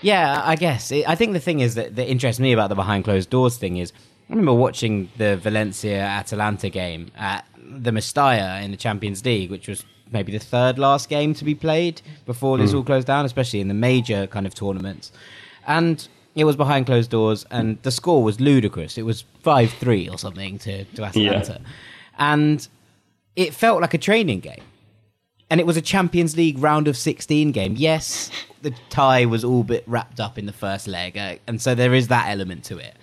yeah, 0.00 0.40
I 0.42 0.56
guess 0.56 0.90
it, 0.90 1.06
I 1.06 1.14
think 1.14 1.34
the 1.34 1.40
thing 1.40 1.60
is 1.60 1.74
that 1.74 1.94
that 1.96 2.08
interests 2.08 2.40
me 2.40 2.52
about 2.52 2.70
the 2.70 2.74
behind 2.74 3.04
closed 3.04 3.28
doors 3.28 3.58
thing 3.58 3.76
is. 3.76 3.92
I 4.30 4.34
remember 4.34 4.52
watching 4.52 5.08
the 5.16 5.38
Valencia 5.38 6.00
Atalanta 6.02 6.68
game 6.68 7.10
at 7.16 7.46
the 7.68 7.90
Mestalla 7.90 8.62
in 8.62 8.70
the 8.70 8.76
Champions 8.76 9.24
League, 9.24 9.50
which 9.50 9.68
was 9.68 9.84
maybe 10.10 10.32
the 10.32 10.38
third 10.38 10.78
last 10.78 11.08
game 11.08 11.34
to 11.34 11.44
be 11.44 11.54
played 11.54 12.00
before 12.26 12.58
this 12.58 12.72
mm. 12.72 12.76
all 12.76 12.82
closed 12.82 13.06
down, 13.06 13.24
especially 13.24 13.60
in 13.60 13.68
the 13.68 13.74
major 13.74 14.26
kind 14.26 14.46
of 14.46 14.54
tournaments. 14.54 15.12
And 15.66 16.06
it 16.34 16.44
was 16.44 16.56
behind 16.56 16.86
closed 16.86 17.10
doors, 17.10 17.44
and 17.50 17.82
the 17.82 17.90
score 17.90 18.22
was 18.22 18.40
ludicrous. 18.40 18.96
It 18.96 19.02
was 19.02 19.24
5 19.42 19.72
3 19.72 20.08
or 20.08 20.18
something 20.18 20.58
to, 20.60 20.84
to 20.84 21.04
Atalanta. 21.04 21.60
Yeah. 21.60 21.68
And 22.18 22.68
it 23.36 23.54
felt 23.54 23.80
like 23.80 23.94
a 23.94 23.98
training 23.98 24.40
game. 24.40 24.62
And 25.50 25.60
it 25.60 25.66
was 25.66 25.76
a 25.76 25.82
Champions 25.82 26.36
League 26.36 26.58
round 26.58 26.88
of 26.88 26.96
16 26.96 27.52
game. 27.52 27.74
Yes, 27.76 28.30
the 28.62 28.72
tie 28.90 29.24
was 29.24 29.44
all 29.44 29.62
bit 29.62 29.82
wrapped 29.86 30.20
up 30.20 30.38
in 30.38 30.46
the 30.46 30.52
first 30.52 30.86
leg, 30.86 31.16
uh, 31.16 31.36
and 31.46 31.60
so 31.60 31.74
there 31.74 31.94
is 31.94 32.08
that 32.08 32.28
element 32.28 32.64
to 32.64 32.78
it. 32.78 32.96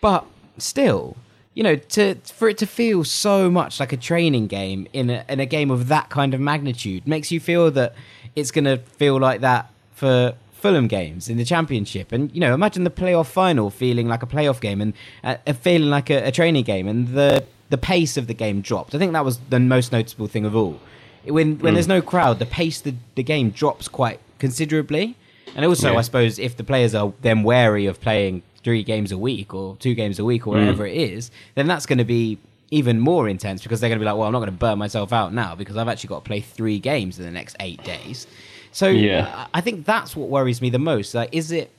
But 0.00 0.24
still, 0.58 1.16
you 1.56 1.62
know, 1.62 1.74
to 1.74 2.16
for 2.16 2.50
it 2.50 2.58
to 2.58 2.66
feel 2.66 3.02
so 3.02 3.50
much 3.50 3.80
like 3.80 3.90
a 3.90 3.96
training 3.96 4.46
game 4.46 4.86
in 4.92 5.08
a, 5.08 5.24
in 5.26 5.40
a 5.40 5.46
game 5.46 5.70
of 5.70 5.88
that 5.88 6.10
kind 6.10 6.34
of 6.34 6.40
magnitude 6.40 7.08
makes 7.08 7.32
you 7.32 7.40
feel 7.40 7.70
that 7.70 7.94
it's 8.36 8.50
going 8.50 8.66
to 8.66 8.76
feel 8.76 9.18
like 9.18 9.40
that 9.40 9.70
for 9.94 10.34
Fulham 10.52 10.86
games 10.86 11.30
in 11.30 11.38
the 11.38 11.46
Championship. 11.46 12.12
And 12.12 12.30
you 12.34 12.40
know, 12.40 12.52
imagine 12.52 12.84
the 12.84 12.90
playoff 12.90 13.28
final 13.28 13.70
feeling 13.70 14.06
like 14.06 14.22
a 14.22 14.26
playoff 14.26 14.60
game 14.60 14.82
and 14.82 14.92
uh, 15.24 15.36
feeling 15.54 15.88
like 15.88 16.10
a, 16.10 16.26
a, 16.26 16.30
training 16.30 16.64
game, 16.64 16.86
and 16.86 17.08
the 17.08 17.42
the 17.70 17.78
pace 17.78 18.18
of 18.18 18.26
the 18.26 18.34
game 18.34 18.60
dropped. 18.60 18.94
I 18.94 18.98
think 18.98 19.14
that 19.14 19.24
was 19.24 19.38
the 19.48 19.58
most 19.58 19.92
noticeable 19.92 20.26
thing 20.26 20.44
of 20.44 20.54
all. 20.54 20.78
When 21.24 21.58
when 21.58 21.72
mm. 21.72 21.76
there's 21.76 21.88
no 21.88 22.02
crowd, 22.02 22.38
the 22.38 22.44
pace 22.44 22.82
the 22.82 22.94
the 23.14 23.22
game 23.22 23.48
drops 23.48 23.88
quite 23.88 24.20
considerably. 24.38 25.16
And 25.54 25.64
also, 25.64 25.92
yeah. 25.92 25.98
I 25.98 26.02
suppose, 26.02 26.38
if 26.38 26.58
the 26.58 26.64
players 26.64 26.94
are 26.94 27.14
then 27.22 27.42
wary 27.42 27.86
of 27.86 27.98
playing 27.98 28.42
three 28.66 28.82
games 28.82 29.12
a 29.12 29.16
week 29.16 29.54
or 29.54 29.76
two 29.76 29.94
games 29.94 30.18
a 30.18 30.24
week 30.24 30.44
or 30.44 30.50
whatever 30.50 30.82
mm. 30.82 30.90
it 30.90 30.96
is, 30.96 31.30
then 31.54 31.68
that's 31.68 31.86
going 31.86 31.98
to 31.98 32.04
be 32.04 32.36
even 32.72 32.98
more 32.98 33.28
intense 33.28 33.62
because 33.62 33.78
they're 33.80 33.88
going 33.88 34.00
to 34.00 34.02
be 34.02 34.06
like, 34.06 34.16
well, 34.16 34.26
I'm 34.26 34.32
not 34.32 34.40
going 34.40 34.50
to 34.50 34.58
burn 34.58 34.76
myself 34.76 35.12
out 35.12 35.32
now 35.32 35.54
because 35.54 35.76
I've 35.76 35.86
actually 35.86 36.08
got 36.08 36.24
to 36.24 36.28
play 36.28 36.40
three 36.40 36.80
games 36.80 37.16
in 37.20 37.24
the 37.24 37.30
next 37.30 37.54
eight 37.60 37.80
days. 37.84 38.26
So 38.72 38.88
yeah. 38.88 39.46
I 39.54 39.60
think 39.60 39.86
that's 39.86 40.16
what 40.16 40.30
worries 40.30 40.60
me 40.60 40.70
the 40.70 40.80
most. 40.80 41.14
Like, 41.14 41.28
is 41.30 41.52
it 41.52 41.70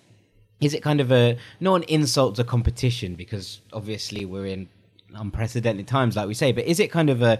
is 0.61 0.73
it 0.73 0.81
kind 0.81 1.01
of 1.01 1.11
a 1.11 1.37
not 1.59 1.75
an 1.75 1.83
insult 1.89 2.35
to 2.37 2.45
competition 2.45 3.15
because 3.15 3.59
obviously 3.73 4.23
we're 4.23 4.45
in 4.45 4.69
unprecedented 5.13 5.89
times, 5.89 6.15
like 6.15 6.25
we 6.25 6.33
say, 6.33 6.53
but 6.53 6.63
is 6.63 6.79
it 6.79 6.89
kind 6.89 7.09
of 7.09 7.21
a 7.21 7.37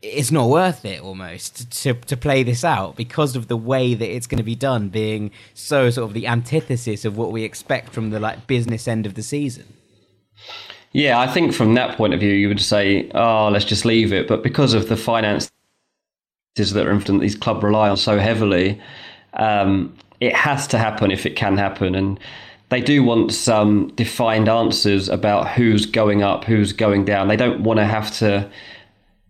it's 0.00 0.30
not 0.30 0.48
worth 0.48 0.84
it 0.84 1.00
almost 1.02 1.70
to 1.82 1.94
to 1.94 2.16
play 2.16 2.42
this 2.42 2.64
out 2.64 2.96
because 2.96 3.34
of 3.34 3.48
the 3.48 3.56
way 3.56 3.94
that 3.94 4.08
it's 4.08 4.26
going 4.26 4.38
to 4.38 4.44
be 4.44 4.54
done 4.54 4.88
being 4.88 5.30
so 5.54 5.90
sort 5.90 6.08
of 6.08 6.14
the 6.14 6.26
antithesis 6.26 7.04
of 7.04 7.16
what 7.16 7.32
we 7.32 7.42
expect 7.42 7.92
from 7.92 8.10
the 8.10 8.20
like 8.20 8.46
business 8.46 8.86
end 8.86 9.06
of 9.06 9.14
the 9.14 9.22
season. 9.22 9.64
Yeah 10.92 11.18
i 11.18 11.26
think 11.26 11.52
from 11.52 11.74
that 11.74 11.96
point 11.96 12.14
of 12.14 12.20
view 12.20 12.32
you 12.32 12.48
would 12.48 12.60
say 12.60 13.10
oh 13.14 13.48
let's 13.48 13.64
just 13.64 13.84
leave 13.84 14.12
it. 14.12 14.28
But 14.28 14.42
because 14.42 14.74
of 14.74 14.88
the 14.88 14.96
finances 14.96 15.50
that 16.56 16.86
are 16.86 16.90
infinite 16.90 17.20
these 17.20 17.36
club 17.36 17.62
rely 17.62 17.88
on 17.88 17.96
so 17.96 18.18
heavily 18.18 18.80
um, 19.34 19.94
it 20.20 20.34
has 20.34 20.66
to 20.68 20.78
happen 20.78 21.10
if 21.10 21.26
it 21.26 21.36
can 21.36 21.56
happen. 21.56 21.94
And 21.94 22.18
they 22.70 22.80
do 22.80 23.02
want 23.02 23.32
some 23.32 23.88
defined 23.94 24.48
answers 24.48 25.08
about 25.08 25.48
who's 25.48 25.86
going 25.86 26.22
up 26.22 26.44
who's 26.44 26.72
going 26.72 27.04
down. 27.04 27.28
They 27.28 27.36
don't 27.36 27.62
want 27.62 27.78
to 27.78 27.84
have 27.84 28.16
to 28.18 28.50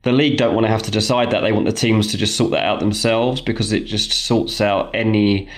the 0.08 0.16
league 0.16 0.38
don't 0.38 0.54
want 0.54 0.64
to 0.64 0.70
have 0.70 0.82
to 0.82 0.90
decide 0.90 1.30
that. 1.32 1.40
They 1.40 1.52
want 1.52 1.66
the 1.66 1.72
teams 1.72 2.06
to 2.08 2.16
just 2.16 2.34
sort 2.34 2.52
that 2.52 2.64
out 2.64 2.80
themselves 2.80 3.42
because 3.42 3.72
it 3.72 3.84
just 3.84 4.10
sorts 4.10 4.58
out 4.58 4.90
any, 4.94 5.50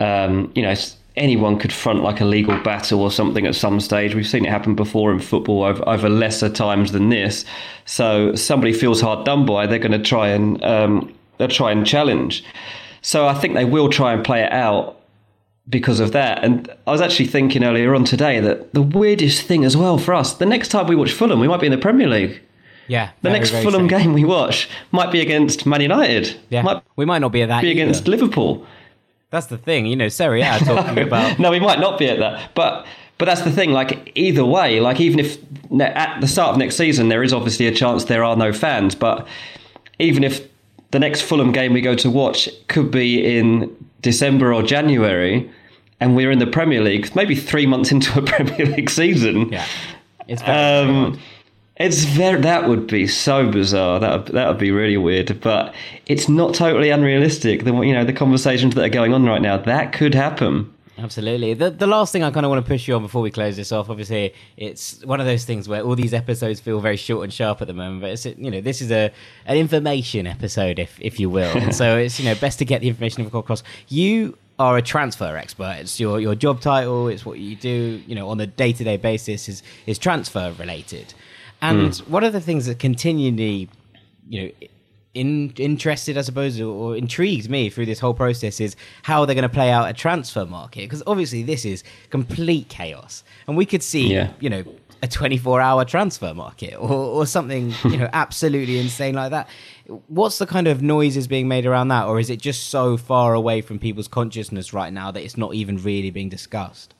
um, 0.00 0.50
you 0.54 0.62
know, 0.62 0.74
anyone 1.14 1.58
could 1.58 1.74
front 1.74 2.02
like 2.02 2.18
a 2.18 2.24
legal 2.24 2.58
battle 2.62 3.02
or 3.02 3.10
something 3.10 3.46
at 3.46 3.54
some 3.54 3.80
stage. 3.80 4.14
We've 4.14 4.26
seen 4.26 4.46
it 4.46 4.48
happen 4.48 4.74
before 4.74 5.12
in 5.12 5.18
football 5.18 5.62
over, 5.62 5.86
over 5.86 6.08
lesser 6.08 6.48
times 6.48 6.92
than 6.92 7.10
this. 7.10 7.44
So 7.84 8.34
somebody 8.34 8.72
feels 8.72 9.02
hard 9.02 9.26
done 9.26 9.44
by, 9.44 9.66
they're 9.66 9.78
going 9.78 9.92
to 9.92 9.98
try 9.98 10.28
and 10.28 10.62
um, 10.64 11.14
they'll 11.36 11.48
try 11.48 11.70
and 11.70 11.86
challenge. 11.86 12.42
So 13.02 13.26
I 13.26 13.34
think 13.34 13.52
they 13.52 13.66
will 13.66 13.90
try 13.90 14.14
and 14.14 14.24
play 14.24 14.42
it 14.42 14.52
out 14.52 15.02
because 15.68 16.00
of 16.00 16.12
that. 16.12 16.42
And 16.42 16.74
I 16.86 16.92
was 16.92 17.02
actually 17.02 17.26
thinking 17.26 17.62
earlier 17.62 17.94
on 17.94 18.04
today 18.04 18.40
that 18.40 18.72
the 18.72 18.80
weirdest 18.80 19.42
thing 19.42 19.66
as 19.66 19.76
well 19.76 19.98
for 19.98 20.14
us, 20.14 20.32
the 20.32 20.46
next 20.46 20.68
time 20.68 20.86
we 20.86 20.96
watch 20.96 21.12
Fulham, 21.12 21.40
we 21.40 21.48
might 21.48 21.60
be 21.60 21.66
in 21.66 21.72
the 21.72 21.78
Premier 21.78 22.08
League. 22.08 22.40
Yeah. 22.88 23.10
The 23.22 23.28
very, 23.28 23.38
next 23.38 23.50
very 23.50 23.64
Fulham 23.64 23.88
safe. 23.88 24.00
game 24.02 24.12
we 24.12 24.24
watch 24.24 24.68
might 24.90 25.10
be 25.12 25.20
against 25.20 25.66
Man 25.66 25.80
United. 25.80 26.36
Yeah. 26.50 26.62
Might 26.62 26.82
we 26.96 27.04
might 27.04 27.20
not 27.20 27.32
be 27.32 27.42
at 27.42 27.48
that. 27.48 27.62
Be 27.62 27.70
either. 27.70 27.82
against 27.82 28.08
Liverpool. 28.08 28.66
That's 29.30 29.46
the 29.46 29.56
thing, 29.58 29.86
you 29.86 29.96
know, 29.96 30.08
Serie 30.08 30.42
A 30.42 30.58
talking 30.58 30.98
about. 31.06 31.38
no, 31.38 31.50
we 31.50 31.58
might 31.60 31.80
not 31.80 31.98
be 31.98 32.08
at 32.08 32.18
that, 32.18 32.54
but 32.54 32.86
but 33.18 33.26
that's 33.26 33.42
the 33.42 33.52
thing. 33.52 33.72
Like 33.72 34.12
either 34.14 34.44
way, 34.44 34.80
like 34.80 35.00
even 35.00 35.20
if 35.20 35.38
at 35.80 36.20
the 36.20 36.26
start 36.28 36.50
of 36.50 36.58
next 36.58 36.76
season 36.76 37.08
there 37.08 37.22
is 37.22 37.32
obviously 37.32 37.66
a 37.66 37.72
chance 37.72 38.04
there 38.04 38.24
are 38.24 38.36
no 38.36 38.52
fans, 38.52 38.94
but 38.94 39.26
even 39.98 40.24
if 40.24 40.46
the 40.90 40.98
next 40.98 41.22
Fulham 41.22 41.52
game 41.52 41.72
we 41.72 41.80
go 41.80 41.94
to 41.94 42.10
watch 42.10 42.48
could 42.68 42.90
be 42.90 43.38
in 43.38 43.74
December 44.02 44.52
or 44.52 44.62
January, 44.62 45.48
and 46.00 46.16
we're 46.16 46.30
in 46.30 46.40
the 46.40 46.46
Premier 46.46 46.82
League, 46.82 47.14
maybe 47.14 47.34
three 47.34 47.64
months 47.64 47.90
into 47.92 48.18
a 48.18 48.22
Premier 48.22 48.66
League 48.66 48.90
season. 48.90 49.50
Yeah, 49.50 49.66
it's 50.28 50.42
um, 50.42 51.18
It's 51.76 52.04
very 52.04 52.40
that 52.42 52.68
would 52.68 52.86
be 52.86 53.06
so 53.06 53.50
bizarre. 53.50 53.98
That 53.98 54.26
that 54.26 54.48
would 54.48 54.58
be 54.58 54.70
really 54.70 54.98
weird. 54.98 55.40
But 55.40 55.74
it's 56.06 56.28
not 56.28 56.54
totally 56.54 56.90
unrealistic. 56.90 57.64
The 57.64 57.72
you 57.80 57.94
know 57.94 58.04
the 58.04 58.12
conversations 58.12 58.74
that 58.74 58.84
are 58.84 58.90
going 58.90 59.14
on 59.14 59.24
right 59.24 59.40
now 59.40 59.56
that 59.56 59.92
could 59.92 60.14
happen. 60.14 60.72
Absolutely. 60.98 61.54
The 61.54 61.70
the 61.70 61.86
last 61.86 62.12
thing 62.12 62.22
I 62.22 62.30
kind 62.30 62.44
of 62.44 62.50
want 62.50 62.64
to 62.64 62.68
push 62.68 62.86
you 62.86 62.94
on 62.94 63.02
before 63.02 63.22
we 63.22 63.30
close 63.30 63.56
this 63.56 63.72
off, 63.72 63.88
obviously, 63.88 64.34
it's 64.58 65.02
one 65.04 65.20
of 65.20 65.26
those 65.26 65.44
things 65.44 65.66
where 65.66 65.82
all 65.82 65.96
these 65.96 66.12
episodes 66.12 66.60
feel 66.60 66.80
very 66.80 66.96
short 66.96 67.24
and 67.24 67.32
sharp 67.32 67.62
at 67.62 67.66
the 67.66 67.72
moment. 67.72 68.02
But 68.02 68.10
it's 68.10 68.26
you 68.26 68.50
know 68.50 68.60
this 68.60 68.82
is 68.82 68.90
a 68.90 69.10
an 69.46 69.56
information 69.56 70.26
episode, 70.26 70.78
if 70.78 71.00
if 71.00 71.18
you 71.18 71.30
will. 71.30 71.56
and 71.56 71.74
so 71.74 71.96
it's 71.96 72.20
you 72.20 72.26
know 72.26 72.34
best 72.34 72.58
to 72.58 72.66
get 72.66 72.82
the 72.82 72.88
information 72.88 73.26
across. 73.26 73.62
You 73.88 74.36
are 74.58 74.76
a 74.76 74.82
transfer 74.82 75.36
expert. 75.36 75.78
It's 75.80 75.98
your 75.98 76.20
your 76.20 76.34
job 76.34 76.60
title. 76.60 77.08
It's 77.08 77.24
what 77.24 77.38
you 77.38 77.56
do. 77.56 78.02
You 78.06 78.14
know 78.14 78.28
on 78.28 78.38
a 78.40 78.46
day 78.46 78.74
to 78.74 78.84
day 78.84 78.98
basis 78.98 79.48
is 79.48 79.62
is 79.86 79.98
transfer 79.98 80.52
related. 80.58 81.14
And 81.62 81.92
mm. 81.92 82.08
one 82.08 82.24
of 82.24 82.32
the 82.32 82.40
things 82.40 82.66
that 82.66 82.78
continually, 82.78 83.70
you 84.28 84.42
know, 84.42 84.68
in, 85.14 85.50
interested, 85.56 86.18
I 86.18 86.22
suppose, 86.22 86.60
or, 86.60 86.66
or 86.66 86.96
intrigues 86.96 87.48
me 87.48 87.70
through 87.70 87.86
this 87.86 88.00
whole 88.00 88.14
process 88.14 88.60
is 88.60 88.76
how 89.02 89.24
they're 89.24 89.34
going 89.34 89.42
to 89.42 89.48
play 89.48 89.70
out 89.70 89.88
a 89.88 89.92
transfer 89.92 90.44
market. 90.44 90.80
Because 90.80 91.02
obviously, 91.06 91.42
this 91.42 91.64
is 91.64 91.84
complete 92.10 92.68
chaos, 92.68 93.22
and 93.46 93.56
we 93.56 93.64
could 93.64 93.82
see, 93.82 94.12
yeah. 94.12 94.32
you 94.40 94.50
know, 94.50 94.64
a 95.02 95.08
24 95.08 95.60
hour 95.60 95.84
transfer 95.84 96.32
market 96.32 96.74
or, 96.74 96.90
or 96.90 97.26
something, 97.26 97.74
you 97.84 97.96
know, 97.96 98.08
absolutely 98.12 98.78
insane 98.78 99.14
like 99.14 99.30
that. 99.30 99.48
What's 100.06 100.38
the 100.38 100.46
kind 100.46 100.68
of 100.68 100.80
noises 100.82 101.26
being 101.26 101.48
made 101.48 101.66
around 101.66 101.88
that, 101.88 102.06
or 102.06 102.18
is 102.18 102.30
it 102.30 102.40
just 102.40 102.68
so 102.68 102.96
far 102.96 103.34
away 103.34 103.60
from 103.60 103.78
people's 103.78 104.08
consciousness 104.08 104.72
right 104.72 104.92
now 104.92 105.10
that 105.10 105.22
it's 105.22 105.36
not 105.36 105.54
even 105.54 105.76
really 105.76 106.10
being 106.10 106.28
discussed? 106.28 106.94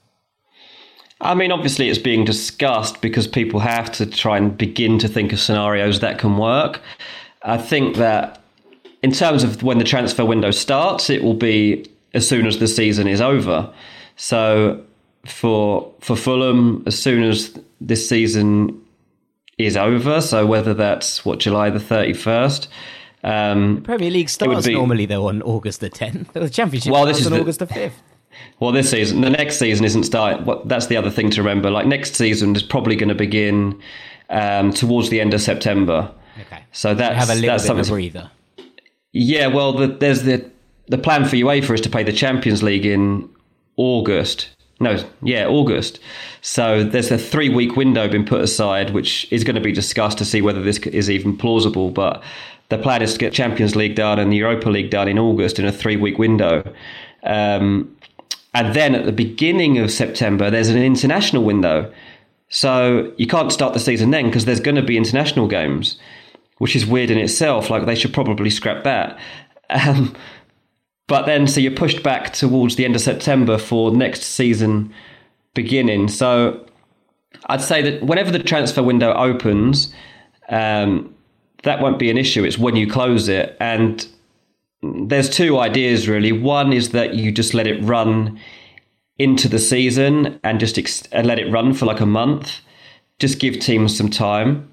I 1.23 1.35
mean, 1.35 1.53
obviously, 1.53 1.89
it's 1.89 1.99
being 1.99 2.25
discussed 2.25 3.01
because 3.01 3.29
people 3.29 3.61
have 3.61 3.91
to 3.93 4.07
try 4.07 4.37
and 4.37 4.57
begin 4.57 4.99
to 4.99 5.09
think 5.09 5.33
of 5.33 5.39
scenarios 5.41 6.01
that 6.01 6.19
can 6.19 6.37
work. 6.37 6.81
I 7.43 7.59
think 7.59 7.97
that 7.97 8.43
in 9.03 9.13
terms 9.13 9.45
of 9.45 9.63
when 9.63 9.79
the 9.79 9.85
transfer 9.85 10.25
window 10.25 10.51
starts, 10.51 11.11
it 11.11 11.23
will 11.23 11.35
be 11.35 11.89
as 12.13 12.29
soon 12.29 12.47
as 12.47 12.59
the 12.59 12.69
season 12.69 13.07
is 13.07 13.21
over. 13.21 13.73
So 14.17 14.83
for 15.25 15.93
for 16.01 16.17
Fulham, 16.17 16.83
as 16.87 16.99
soon 16.99 17.23
as 17.23 17.57
this 17.81 18.09
season 18.09 18.81
is 19.59 19.77
over, 19.77 20.21
so 20.21 20.45
whether 20.45 20.75
that's 20.75 21.25
what 21.25 21.39
July 21.39 21.71
the 21.71 21.81
thirty 21.81 22.13
first. 22.13 22.69
Um, 23.25 23.77
the 23.77 23.81
Premier 23.83 24.11
League 24.11 24.29
starts 24.29 24.67
be, 24.67 24.75
normally 24.75 25.07
though 25.07 25.29
on 25.29 25.43
August 25.43 25.81
the 25.81 25.89
tenth. 25.89 26.33
The 26.33 26.51
Championship 26.51 26.93
well, 26.93 27.07
this 27.07 27.21
is 27.21 27.27
on 27.27 27.33
the, 27.33 27.41
August 27.41 27.61
the 27.61 27.67
fifth. 27.69 28.03
Well, 28.61 28.73
this 28.73 28.91
season, 28.91 29.23
the 29.23 29.31
next 29.31 29.59
season 29.59 29.85
isn't 29.85 30.05
starting. 30.05 30.45
What 30.45 30.69
that's 30.69 30.87
the 30.87 30.97
other 30.97 31.11
thing 31.11 31.31
to 31.31 31.43
remember. 31.43 31.71
Like 31.71 31.87
next 31.87 32.15
season 32.15 32.55
is 32.55 32.63
probably 32.63 32.97
going 32.97 33.09
to 33.09 33.15
begin 33.15 33.81
um, 34.31 34.73
towards 34.73 35.11
the 35.11 35.21
end 35.21 35.35
of 35.35 35.41
September. 35.41 36.13
Okay. 36.41 36.63
So 36.73 36.95
that's 36.95 37.17
have 37.17 37.31
a 37.31 37.41
little 37.41 37.51
that's 37.51 37.69
bit 37.69 37.79
of 37.79 37.89
a 37.89 37.91
breather. 37.91 38.31
Yeah, 39.13 39.49
well, 39.49 39.73
the, 39.73 39.89
there's 39.89 40.23
the 40.23 40.49
the 40.89 40.99
plan 40.99 41.25
for 41.25 41.37
UEFA 41.37 41.75
is 41.75 41.81
to 41.83 41.91
play 41.91 42.03
the 42.03 42.13
Champions 42.13 42.63
League 42.63 42.87
in 42.87 43.29
August. 43.77 44.49
No, 44.81 45.03
yeah, 45.23 45.47
August. 45.47 46.01
So 46.41 46.83
there's 46.83 47.11
a 47.11 47.19
three 47.19 47.49
week 47.49 47.77
window 47.77 48.09
been 48.09 48.25
put 48.25 48.41
aside, 48.41 48.91
which 48.91 49.31
is 49.31 49.45
going 49.45 49.55
to 49.55 49.61
be 49.61 49.73
discussed 49.73 50.19
to 50.19 50.25
see 50.25 50.43
whether 50.43 50.63
this 50.63 50.79
is 50.79 51.09
even 51.09 51.37
plausible. 51.37 51.91
But 51.91 52.23
the 52.69 52.79
plan 52.79 53.03
is 53.03 53.13
to 53.13 53.19
get 53.19 53.33
Champions 53.33 53.77
League 53.77 53.95
done 53.95 54.19
and 54.19 54.33
the 54.33 54.37
Europa 54.37 54.71
League 54.71 54.91
done 54.91 55.09
in 55.09 55.19
August 55.19 55.59
in 55.59 55.67
a 55.67 55.73
three 55.73 55.97
week 55.97 56.19
window. 56.19 56.65
Um, 57.23 57.97
and 58.55 58.75
then 58.75 58.95
at 58.95 59.07
the 59.07 59.13
beginning 59.13 59.79
of 59.79 59.91
September, 59.91 60.51
there's 60.51 60.69
an 60.69 60.83
international 60.83 61.45
window. 61.45 61.93
So 62.49 63.13
you 63.17 63.27
can't 63.27 63.51
start 63.51 63.73
the 63.73 63.81
season 63.81 64.11
then 64.11 64.27
because 64.27 64.45
there's 64.45 64.61
going 64.61 64.75
to 64.75 64.83
be 64.83 64.97
international 64.97 65.49
games, 65.49 65.99
which 66.59 66.77
is 66.77 66.85
weird 66.85 67.11
in 67.11 67.19
itself. 67.19 67.71
Like 67.71 67.87
they 67.87 67.95
should 67.95 68.13
probably 68.13 68.51
scrap 68.51 68.85
that. 68.85 69.19
Um, 69.71 70.15
but 71.07 71.25
then, 71.25 71.47
so 71.47 71.61
you're 71.61 71.73
pushed 71.73 72.03
back 72.03 72.35
towards 72.35 72.77
the 72.77 72.85
end 72.85 72.95
of 72.95 73.01
September 73.01 73.57
for 73.57 73.91
next 73.91 74.23
season 74.23 74.93
beginning. 75.55 76.09
So 76.09 76.67
I'd 77.47 77.63
say 77.63 77.83
that 77.83 78.03
whenever 78.03 78.31
the 78.31 78.39
transfer 78.39 78.83
window 78.83 79.15
opens, 79.15 79.93
um, 80.49 81.15
that 81.65 81.81
won't 81.81 81.99
be 81.99 82.11
an 82.11 82.19
issue. 82.19 82.45
It's 82.45 82.59
when 82.59 82.77
you 82.77 82.91
close 82.91 83.29
it. 83.29 83.57
And 83.61 84.07
there's 84.83 85.31
two 85.31 85.59
ideas 85.59 86.09
really. 86.09 86.33
One 86.33 86.73
is 86.73 86.91
that 86.91 87.15
you 87.15 87.33
just 87.33 87.55
let 87.55 87.67
it 87.67 87.83
run 87.83 88.39
into 89.19 89.49
the 89.49 89.59
season 89.59 90.41
and 90.43 90.59
just 90.59 90.79
ex- 90.79 91.07
and 91.13 91.27
let 91.27 91.39
it 91.39 91.51
run 91.51 91.75
for 91.75 91.87
like 91.87 92.01
a 92.01 92.07
month. 92.07 92.61
Just 93.19 93.39
give 93.39 93.61
teams 93.61 93.97
some 93.97 94.11
time. 94.11 94.69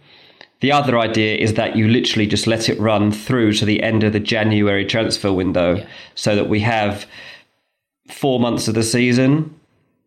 The 0.61 0.71
other 0.71 0.97
idea 0.97 1.37
is 1.37 1.53
that 1.53 1.75
you 1.75 1.87
literally 1.87 2.27
just 2.27 2.47
let 2.47 2.67
it 2.67 2.79
run 2.79 3.11
through 3.11 3.53
to 3.53 3.65
the 3.65 3.81
end 3.81 4.03
of 4.03 4.11
the 4.11 4.19
January 4.19 4.85
transfer 4.85 5.31
window 5.31 5.75
yeah. 5.75 5.87
so 6.15 6.35
that 6.35 6.49
we 6.49 6.59
have 6.61 7.05
four 8.09 8.39
months 8.39 8.67
of 8.67 8.73
the 8.73 8.83
season 8.83 9.58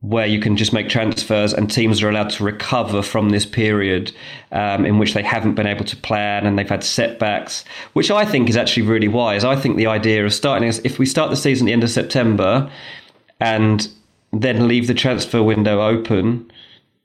where 0.02 0.26
you 0.26 0.40
can 0.40 0.56
just 0.56 0.72
make 0.72 0.88
transfers 0.88 1.54
and 1.54 1.70
teams 1.70 2.02
are 2.02 2.10
allowed 2.10 2.28
to 2.28 2.42
recover 2.42 3.02
from 3.02 3.30
this 3.30 3.46
period 3.46 4.12
um, 4.50 4.84
in 4.84 4.98
which 4.98 5.14
they 5.14 5.22
haven't 5.22 5.54
been 5.54 5.66
able 5.66 5.84
to 5.84 5.96
plan 5.96 6.44
and 6.44 6.58
they've 6.58 6.68
had 6.68 6.82
setbacks, 6.82 7.64
which 7.92 8.10
I 8.10 8.24
think 8.24 8.50
is 8.50 8.56
actually 8.56 8.82
really 8.82 9.06
wise. 9.06 9.44
I 9.44 9.54
think 9.54 9.76
the 9.76 9.86
idea 9.86 10.26
of 10.26 10.34
starting 10.34 10.68
is 10.68 10.80
if 10.82 10.98
we 10.98 11.06
start 11.06 11.30
the 11.30 11.36
season 11.36 11.66
at 11.66 11.68
the 11.68 11.72
end 11.72 11.84
of 11.84 11.90
September 11.90 12.68
and 13.38 13.88
then 14.32 14.66
leave 14.66 14.88
the 14.88 14.94
transfer 14.94 15.40
window 15.40 15.80
open 15.80 16.50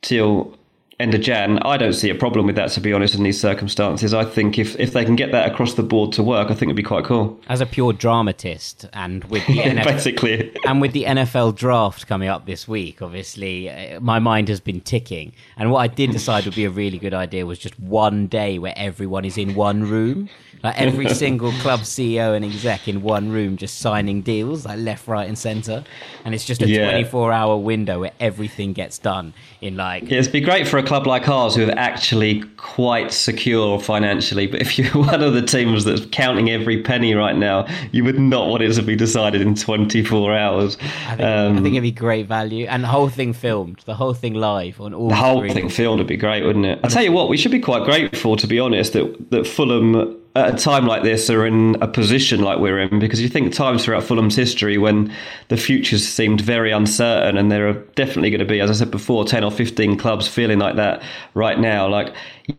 till 0.02 0.57
end 1.00 1.14
of 1.14 1.22
Jan, 1.22 1.60
I 1.60 1.78
don't 1.78 1.94
see 1.94 2.10
a 2.10 2.16
problem 2.16 2.48
with 2.48 2.56
that, 2.56 2.72
to 2.72 2.82
be 2.82 2.92
honest, 2.92 3.14
in 3.14 3.24
these 3.24 3.40
circumstances. 3.40 4.14
I 4.14 4.26
think 4.26 4.58
if, 4.58 4.78
if 4.80 4.94
they 4.94 5.06
can 5.06 5.16
get 5.16 5.32
that 5.32 5.52
across 5.52 5.76
the 5.76 5.84
board 5.84 6.12
to 6.14 6.24
work, 6.24 6.50
I 6.50 6.54
think 6.54 6.64
it'd 6.64 6.76
be 6.76 6.84
quite 6.84 7.04
cool. 7.04 7.40
As 7.48 7.62
a 7.62 7.66
pure 7.68 7.94
dramatist, 7.94 8.86
and 8.94 9.24
with 9.26 9.46
the 9.46 9.58
NFL, 9.60 9.84
basically, 9.84 10.52
and 10.66 10.82
with 10.82 10.94
the 10.94 11.04
NFL 11.04 11.56
draft 11.56 12.08
coming 12.08 12.30
up 12.30 12.46
this 12.46 12.68
week, 12.68 13.02
obviously, 13.02 13.70
uh, 13.70 14.00
my 14.00 14.20
mind 14.20 14.50
has 14.50 14.60
been 14.60 14.82
ticking. 14.82 15.34
And 15.56 15.72
what 15.72 15.80
I 15.80 15.88
did 15.88 16.12
decide 16.12 16.46
would 16.46 16.56
be 16.56 16.66
a 16.66 16.70
really 16.70 16.98
good 16.98 17.14
idea 17.14 17.46
was 17.46 17.60
just 17.60 17.80
one 17.80 18.28
day 18.28 18.58
where 18.58 18.74
everyone 18.76 19.26
is 19.26 19.38
in 19.38 19.54
one 19.54 19.84
room 19.84 20.30
like 20.64 20.80
every 20.80 21.10
single 21.10 21.52
club 21.54 21.82
CEO 21.82 22.36
and 22.36 22.44
exec 22.44 22.88
in 22.88 23.02
one 23.02 23.32
room 23.32 23.58
just 23.58 23.80
signing 23.80 24.22
deals, 24.22 24.66
like 24.66 24.80
left, 24.80 25.08
right, 25.08 25.28
and 25.28 25.38
centre. 25.38 25.84
And 26.26 26.34
it's 26.34 26.46
just 26.46 26.62
a 26.62 26.68
yeah. 26.68 26.90
24 26.90 27.32
hour 27.32 27.58
window 27.58 28.00
where 28.00 28.12
everything 28.20 28.74
gets 28.74 28.98
done 28.98 29.34
in 29.62 29.78
like. 29.78 30.10
Yeah, 30.10 30.20
it'd 30.20 30.32
be 30.32 30.42
great 30.42 30.68
for 30.68 30.78
a 30.78 30.84
club 30.84 31.08
like 31.08 31.28
ours 31.30 31.56
who 31.56 31.68
are 31.70 31.78
actually 31.78 32.42
quite 32.58 33.14
secure 33.14 33.80
financially. 33.80 34.48
But 34.48 34.62
if 34.62 34.78
you're 34.78 34.92
one 34.94 35.22
of 35.24 35.34
the 35.34 35.42
teams 35.42 35.86
that's 35.86 36.06
counting 36.12 36.50
every 36.50 36.82
penny 36.82 37.14
right 37.14 37.36
now, 37.36 37.68
you 37.92 38.04
would 38.04 38.20
not 38.20 38.48
want 38.48 38.64
it 38.64 38.74
to 38.74 38.84
be 38.84 38.96
decided 38.96 39.42
in 39.42 39.56
24 39.56 40.36
hours. 40.36 40.78
I 41.08 41.16
think, 41.16 41.22
um, 41.22 41.58
I 41.58 41.62
think 41.62 41.74
it'd 41.76 41.84
be 41.84 41.92
great 41.92 42.28
value. 42.28 42.66
And 42.68 42.84
the 42.84 42.88
whole 42.88 43.10
thing 43.10 43.34
filmed, 43.34 43.82
the 43.86 43.96
whole 43.96 44.14
thing 44.14 44.34
live 44.34 44.82
on 44.82 44.94
all 44.94 45.10
The 45.10 45.16
whole 45.16 45.38
screens. 45.40 45.54
thing 45.54 45.70
filmed 45.70 46.00
would 46.00 46.08
be 46.08 46.18
great, 46.18 46.44
wouldn't 46.44 46.66
it? 46.66 46.80
I 46.84 46.88
tell 46.88 47.04
you 47.04 47.12
what, 47.12 47.30
we 47.30 47.38
should 47.38 47.52
be 47.52 47.60
quite 47.60 47.84
grateful, 47.84 48.36
to 48.38 48.48
be 48.48 48.60
honest, 48.60 48.94
that, 48.94 49.30
that 49.32 49.48
Fulham 49.48 50.18
at 50.38 50.54
a 50.54 50.58
time 50.58 50.86
like 50.86 51.04
this 51.04 51.30
are 51.30 51.46
in 51.46 51.76
a 51.82 51.88
position 51.88 52.42
like 52.42 52.60
we're 52.60 52.80
in 52.80 53.00
because 53.00 53.20
you 53.20 53.28
think 53.28 53.52
times 53.52 53.84
throughout 53.84 54.04
Fulham's 54.04 54.36
history 54.36 54.78
when 54.78 55.12
the 55.48 55.58
futures 55.58 56.08
seemed 56.08 56.42
very 56.42 56.72
uncertain 56.72 57.38
and 57.38 57.52
there 57.52 57.68
are 57.68 57.74
definitely 57.96 58.30
going 58.30 58.40
to 58.40 58.46
be 58.46 58.60
as 58.60 58.70
I 58.70 58.74
said 58.74 58.92
before 58.92 59.26
10 59.26 59.44
or 59.44 59.52
15 59.52 59.98
clubs 59.98 60.28
feeling 60.28 60.60
like 60.60 60.76
that 60.76 61.02
right 61.34 61.60
now. 61.60 61.88
Like 61.88 62.14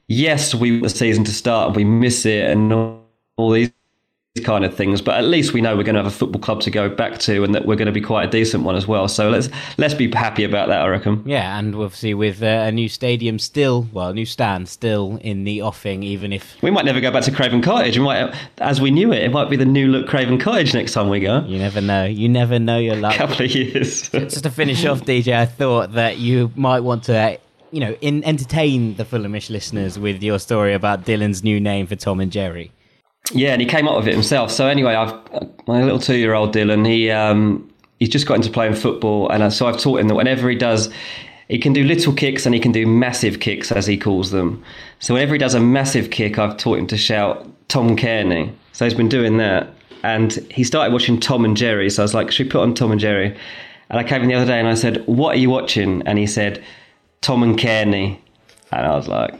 yes 0.08 0.54
we 0.54 0.72
want 0.72 0.82
the 0.82 0.90
season 0.90 1.24
to 1.24 1.32
start 1.32 1.68
and 1.68 1.76
we 1.76 1.84
miss 1.84 2.26
it 2.26 2.50
and 2.50 2.72
all 2.72 3.50
these 3.50 3.70
kind 4.40 4.64
of 4.64 4.74
things. 4.74 5.01
But 5.01 5.16
at 5.16 5.24
least 5.24 5.53
we 5.53 5.61
know 5.61 5.77
we're 5.77 5.83
going 5.83 5.94
to 5.94 6.03
have 6.03 6.12
a 6.12 6.16
football 6.16 6.40
club 6.40 6.61
to 6.62 6.70
go 6.70 6.88
back 6.88 7.18
to, 7.20 7.44
and 7.44 7.55
that 7.55 7.66
we're 7.66 7.77
going 7.77 7.87
to 7.87 7.92
be 7.92 8.01
quite 8.01 8.29
a 8.29 8.31
decent 8.31 8.64
one 8.64 8.77
as 8.77 8.87
well. 8.87 9.09
So 9.09 9.31
let's 9.31 9.48
let's 9.77 9.94
be 9.94 10.11
happy 10.11 10.44
about 10.44 10.68
that. 10.68 10.83
I 10.83 10.88
reckon. 10.88 11.22
Yeah, 11.27 11.59
and 11.59 11.74
obviously 11.74 12.14
with 12.14 12.42
uh, 12.42 12.64
a 12.66 12.72
new 12.72 12.88
stadium 12.88 13.38
still, 13.38 13.88
well, 13.92 14.09
a 14.09 14.14
new 14.14 14.27
stand 14.27 14.68
still 14.68 15.18
in 15.22 15.44
the 15.44 15.62
offing, 15.62 16.03
even 16.03 16.33
if 16.33 16.61
we 16.62 16.70
might 16.70 16.85
never 16.85 17.01
go 17.01 17.11
back 17.11 17.24
to 17.24 17.33
Craven 17.33 17.62
Cottage. 17.62 17.98
We 17.98 18.05
might, 18.05 18.35
as 18.59 18.81
we 18.81 18.90
knew 18.90 19.12
it, 19.12 19.22
it 19.22 19.33
might 19.33 19.51
be 19.51 19.57
the 19.57 19.66
new 19.66 19.88
look 19.88 20.07
Craven 20.09 20.38
Cottage 20.38 20.74
next 20.74 20.92
time 20.92 21.09
we 21.09 21.20
go. 21.20 21.44
You 21.44 21.59
never 21.59 21.81
know. 21.81 22.05
You 22.05 22.29
never 22.29 22.59
know 22.59 22.79
your 22.79 22.96
luck. 22.96 23.14
A 23.14 23.18
couple 23.18 23.44
of 23.44 23.55
years. 23.55 24.09
Just 24.09 24.42
to 24.42 24.51
finish 24.51 24.85
off, 24.85 25.03
DJ, 25.03 25.35
I 25.35 25.46
thought 25.46 25.92
that 25.92 26.18
you 26.18 26.53
might 26.57 26.81
want 26.81 27.05
to 27.05 27.38
you 27.70 27.81
know, 27.81 27.96
in, 28.01 28.24
entertain 28.24 28.94
the 28.96 29.05
Fulhamish 29.05 29.51
listeners 29.51 29.98
with 29.98 30.22
your 30.22 30.38
story 30.38 30.74
about 30.74 31.05
Dylan's 31.05 31.44
new 31.44 31.61
name 31.61 31.87
for 31.87 31.96
Tom 31.96 32.20
and 32.20 32.33
Jerry. 32.33 32.72
Yeah, 33.32 33.52
and 33.52 33.60
he 33.60 33.66
came 33.66 33.86
up 33.86 33.96
with 33.96 34.08
it 34.08 34.14
himself. 34.14 34.50
So 34.50 34.66
anyway, 34.66 34.94
I've 34.94 35.14
my 35.66 35.82
little 35.82 35.98
two-year-old 35.98 36.54
Dylan. 36.54 36.86
He 36.86 37.10
um, 37.10 37.70
he's 37.98 38.08
just 38.08 38.26
got 38.26 38.34
into 38.34 38.50
playing 38.50 38.74
football, 38.74 39.28
and 39.28 39.52
so 39.52 39.66
I've 39.66 39.78
taught 39.78 40.00
him 40.00 40.08
that 40.08 40.14
whenever 40.14 40.48
he 40.48 40.56
does, 40.56 40.88
he 41.48 41.58
can 41.58 41.72
do 41.72 41.84
little 41.84 42.12
kicks 42.12 42.46
and 42.46 42.54
he 42.54 42.60
can 42.60 42.72
do 42.72 42.86
massive 42.86 43.40
kicks, 43.40 43.70
as 43.70 43.86
he 43.86 43.98
calls 43.98 44.30
them. 44.30 44.62
So 44.98 45.14
whenever 45.14 45.34
he 45.34 45.38
does 45.38 45.54
a 45.54 45.60
massive 45.60 46.10
kick, 46.10 46.38
I've 46.38 46.56
taught 46.56 46.78
him 46.78 46.86
to 46.86 46.96
shout 46.96 47.46
Tom 47.68 47.96
Cairney. 47.96 48.52
So 48.72 48.84
he's 48.84 48.94
been 48.94 49.08
doing 49.08 49.36
that, 49.38 49.68
and 50.02 50.32
he 50.50 50.64
started 50.64 50.92
watching 50.92 51.20
Tom 51.20 51.44
and 51.44 51.56
Jerry. 51.56 51.90
So 51.90 52.02
I 52.02 52.04
was 52.04 52.14
like, 52.14 52.30
should 52.30 52.46
we 52.46 52.50
put 52.50 52.62
on 52.62 52.74
Tom 52.74 52.92
and 52.92 53.00
Jerry? 53.00 53.36
And 53.90 53.98
I 53.98 54.04
came 54.04 54.22
in 54.22 54.28
the 54.28 54.34
other 54.34 54.46
day 54.46 54.58
and 54.58 54.68
I 54.68 54.74
said, 54.74 55.06
what 55.06 55.36
are 55.36 55.38
you 55.38 55.48
watching? 55.48 56.02
And 56.06 56.18
he 56.18 56.26
said, 56.26 56.62
Tom 57.22 57.42
and 57.42 57.58
Cairney. 57.58 58.18
And 58.70 58.86
I 58.86 58.94
was 58.94 59.08
like, 59.08 59.34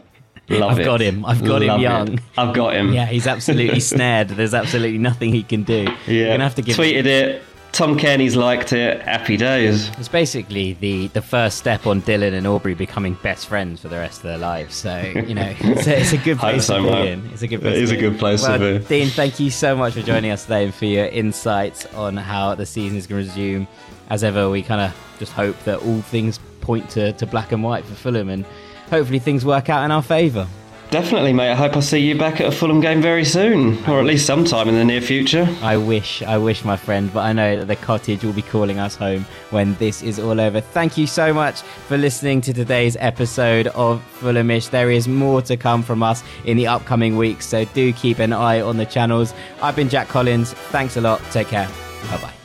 Love 0.49 0.73
I've 0.73 0.79
it. 0.81 0.85
got 0.85 1.01
him. 1.01 1.25
I've 1.27 1.45
got 1.45 1.63
Love 1.63 1.63
him 1.63 1.81
it. 1.81 1.83
young. 1.83 2.21
I've 2.39 2.55
got 2.55 2.75
him. 2.75 2.93
Yeah, 2.93 3.07
he's 3.07 3.27
absolutely 3.27 3.81
snared. 3.93 4.29
There's 4.29 4.55
absolutely 4.55 4.99
nothing 4.99 5.33
he 5.33 5.43
can 5.43 5.63
do. 5.63 5.83
Yeah. 6.07 6.13
You're 6.13 6.29
gonna 6.29 6.45
have 6.45 6.55
to 6.57 6.63
give. 6.63 6.77
Tweeted 6.77 7.05
it. 7.07 7.43
Tom 7.71 7.99
Cairney's 7.99 8.35
liked 8.35 8.73
it. 8.73 9.03
Happy 9.03 9.37
days. 9.37 9.91
It's 9.99 10.09
basically 10.09 10.73
the 10.73 11.09
the 11.09 11.21
first 11.21 11.59
step 11.59 11.87
on 11.87 12.01
Dylan 12.01 12.33
and 12.33 12.47
Aubrey 12.47 12.75
becoming 12.75 13.13
best 13.23 13.47
friends 13.47 13.83
for 13.83 13.89
the 13.89 13.97
rest 13.97 14.19
of 14.19 14.23
their 14.25 14.39
lives. 14.39 14.75
So 14.75 14.99
you 15.01 15.35
know, 15.35 15.55
it's 15.61 15.87
a, 15.87 16.01
it's 16.01 16.13
a 16.13 16.17
good 16.17 16.39
place 16.39 16.65
so, 16.65 16.83
to 16.83 16.91
be 16.91 17.09
in. 17.09 17.27
It's 17.31 17.43
a 17.43 17.47
good 17.47 17.61
It 17.61 17.63
place. 17.63 17.77
is 17.77 17.91
to 17.91 17.97
a 17.97 18.01
good 18.01 18.19
place 18.19 18.43
to 18.45 18.49
well, 18.49 18.79
be. 18.79 18.85
Dean, 18.87 19.09
thank 19.09 19.39
you 19.39 19.51
so 19.51 19.77
much 19.77 19.93
for 19.93 20.03
joining 20.03 20.31
us 20.31 20.45
today 20.45 20.65
and 20.65 20.75
for 20.75 20.87
your 20.87 21.07
insights 21.07 21.85
on 21.95 22.17
how 22.17 22.55
the 22.55 22.65
season 22.65 22.97
is 22.97 23.07
going 23.07 23.23
to 23.25 23.29
resume. 23.29 23.69
As 24.09 24.25
ever, 24.25 24.49
we 24.49 24.63
kind 24.63 24.81
of 24.81 24.97
just 25.19 25.33
hope 25.33 25.55
that 25.65 25.81
all 25.83 26.01
things 26.01 26.41
point 26.63 26.89
to, 26.91 27.13
to 27.13 27.27
black 27.27 27.53
and 27.53 27.63
white 27.63 27.85
for 27.85 27.95
Fulham, 27.95 28.31
and 28.31 28.47
hopefully 28.90 29.18
things 29.18 29.44
work 29.44 29.68
out 29.68 29.85
in 29.85 29.90
our 29.90 30.03
favour. 30.03 30.46
Definitely, 30.90 31.35
mate. 31.35 31.51
I 31.51 31.55
hope 31.55 31.77
I 31.77 31.81
see 31.81 31.98
you 31.98 32.16
back 32.16 32.40
at 32.40 32.46
a 32.46 32.51
Fulham 32.51 32.81
game 32.81 33.03
very 33.03 33.24
soon, 33.24 33.85
or 33.87 34.01
at 34.01 34.07
least 34.07 34.24
sometime 34.24 34.70
in 34.70 34.74
the 34.74 34.85
near 34.85 35.03
future. 35.03 35.46
I 35.61 35.77
wish, 35.77 36.22
I 36.22 36.38
wish, 36.38 36.64
my 36.64 36.79
friend, 36.79 37.12
but 37.12 37.20
I 37.20 37.35
know 37.35 37.59
that 37.59 37.66
the 37.66 37.77
cottage 37.77 38.24
will 38.24 38.33
be 38.33 38.40
calling 38.40 38.79
us 38.79 38.96
home 38.96 39.27
when 39.51 39.74
this 39.74 40.03
is 40.03 40.18
all 40.18 40.40
over. 40.40 40.62
Thank 40.62 40.96
you 40.96 41.07
so 41.07 41.35
much 41.35 41.61
for 41.61 41.98
listening 41.98 42.40
to 42.40 42.55
today's 42.55 42.96
episode 43.01 43.66
of 43.68 44.03
Fulhamish. 44.18 44.70
There 44.70 44.90
is 44.90 45.07
more 45.07 45.42
to 45.42 45.59
come 45.59 45.83
from 45.83 46.03
us 46.03 46.22
in 46.46 46.57
the 46.57 46.66
upcoming 46.66 47.18
weeks, 47.18 47.44
so 47.44 47.66
do 47.66 47.92
keep 47.92 48.18
an 48.18 48.33
eye 48.33 48.62
on 48.62 48.79
the 48.79 48.87
channels. 48.87 49.35
I've 49.61 49.77
been 49.77 49.90
Jack 49.90 50.09
Collins. 50.09 50.55
Thanks 50.55 50.96
a 50.96 51.03
lot. 51.03 51.20
Take 51.33 51.48
care. 51.48 51.68
Bye 52.11 52.22
bye. 52.22 52.38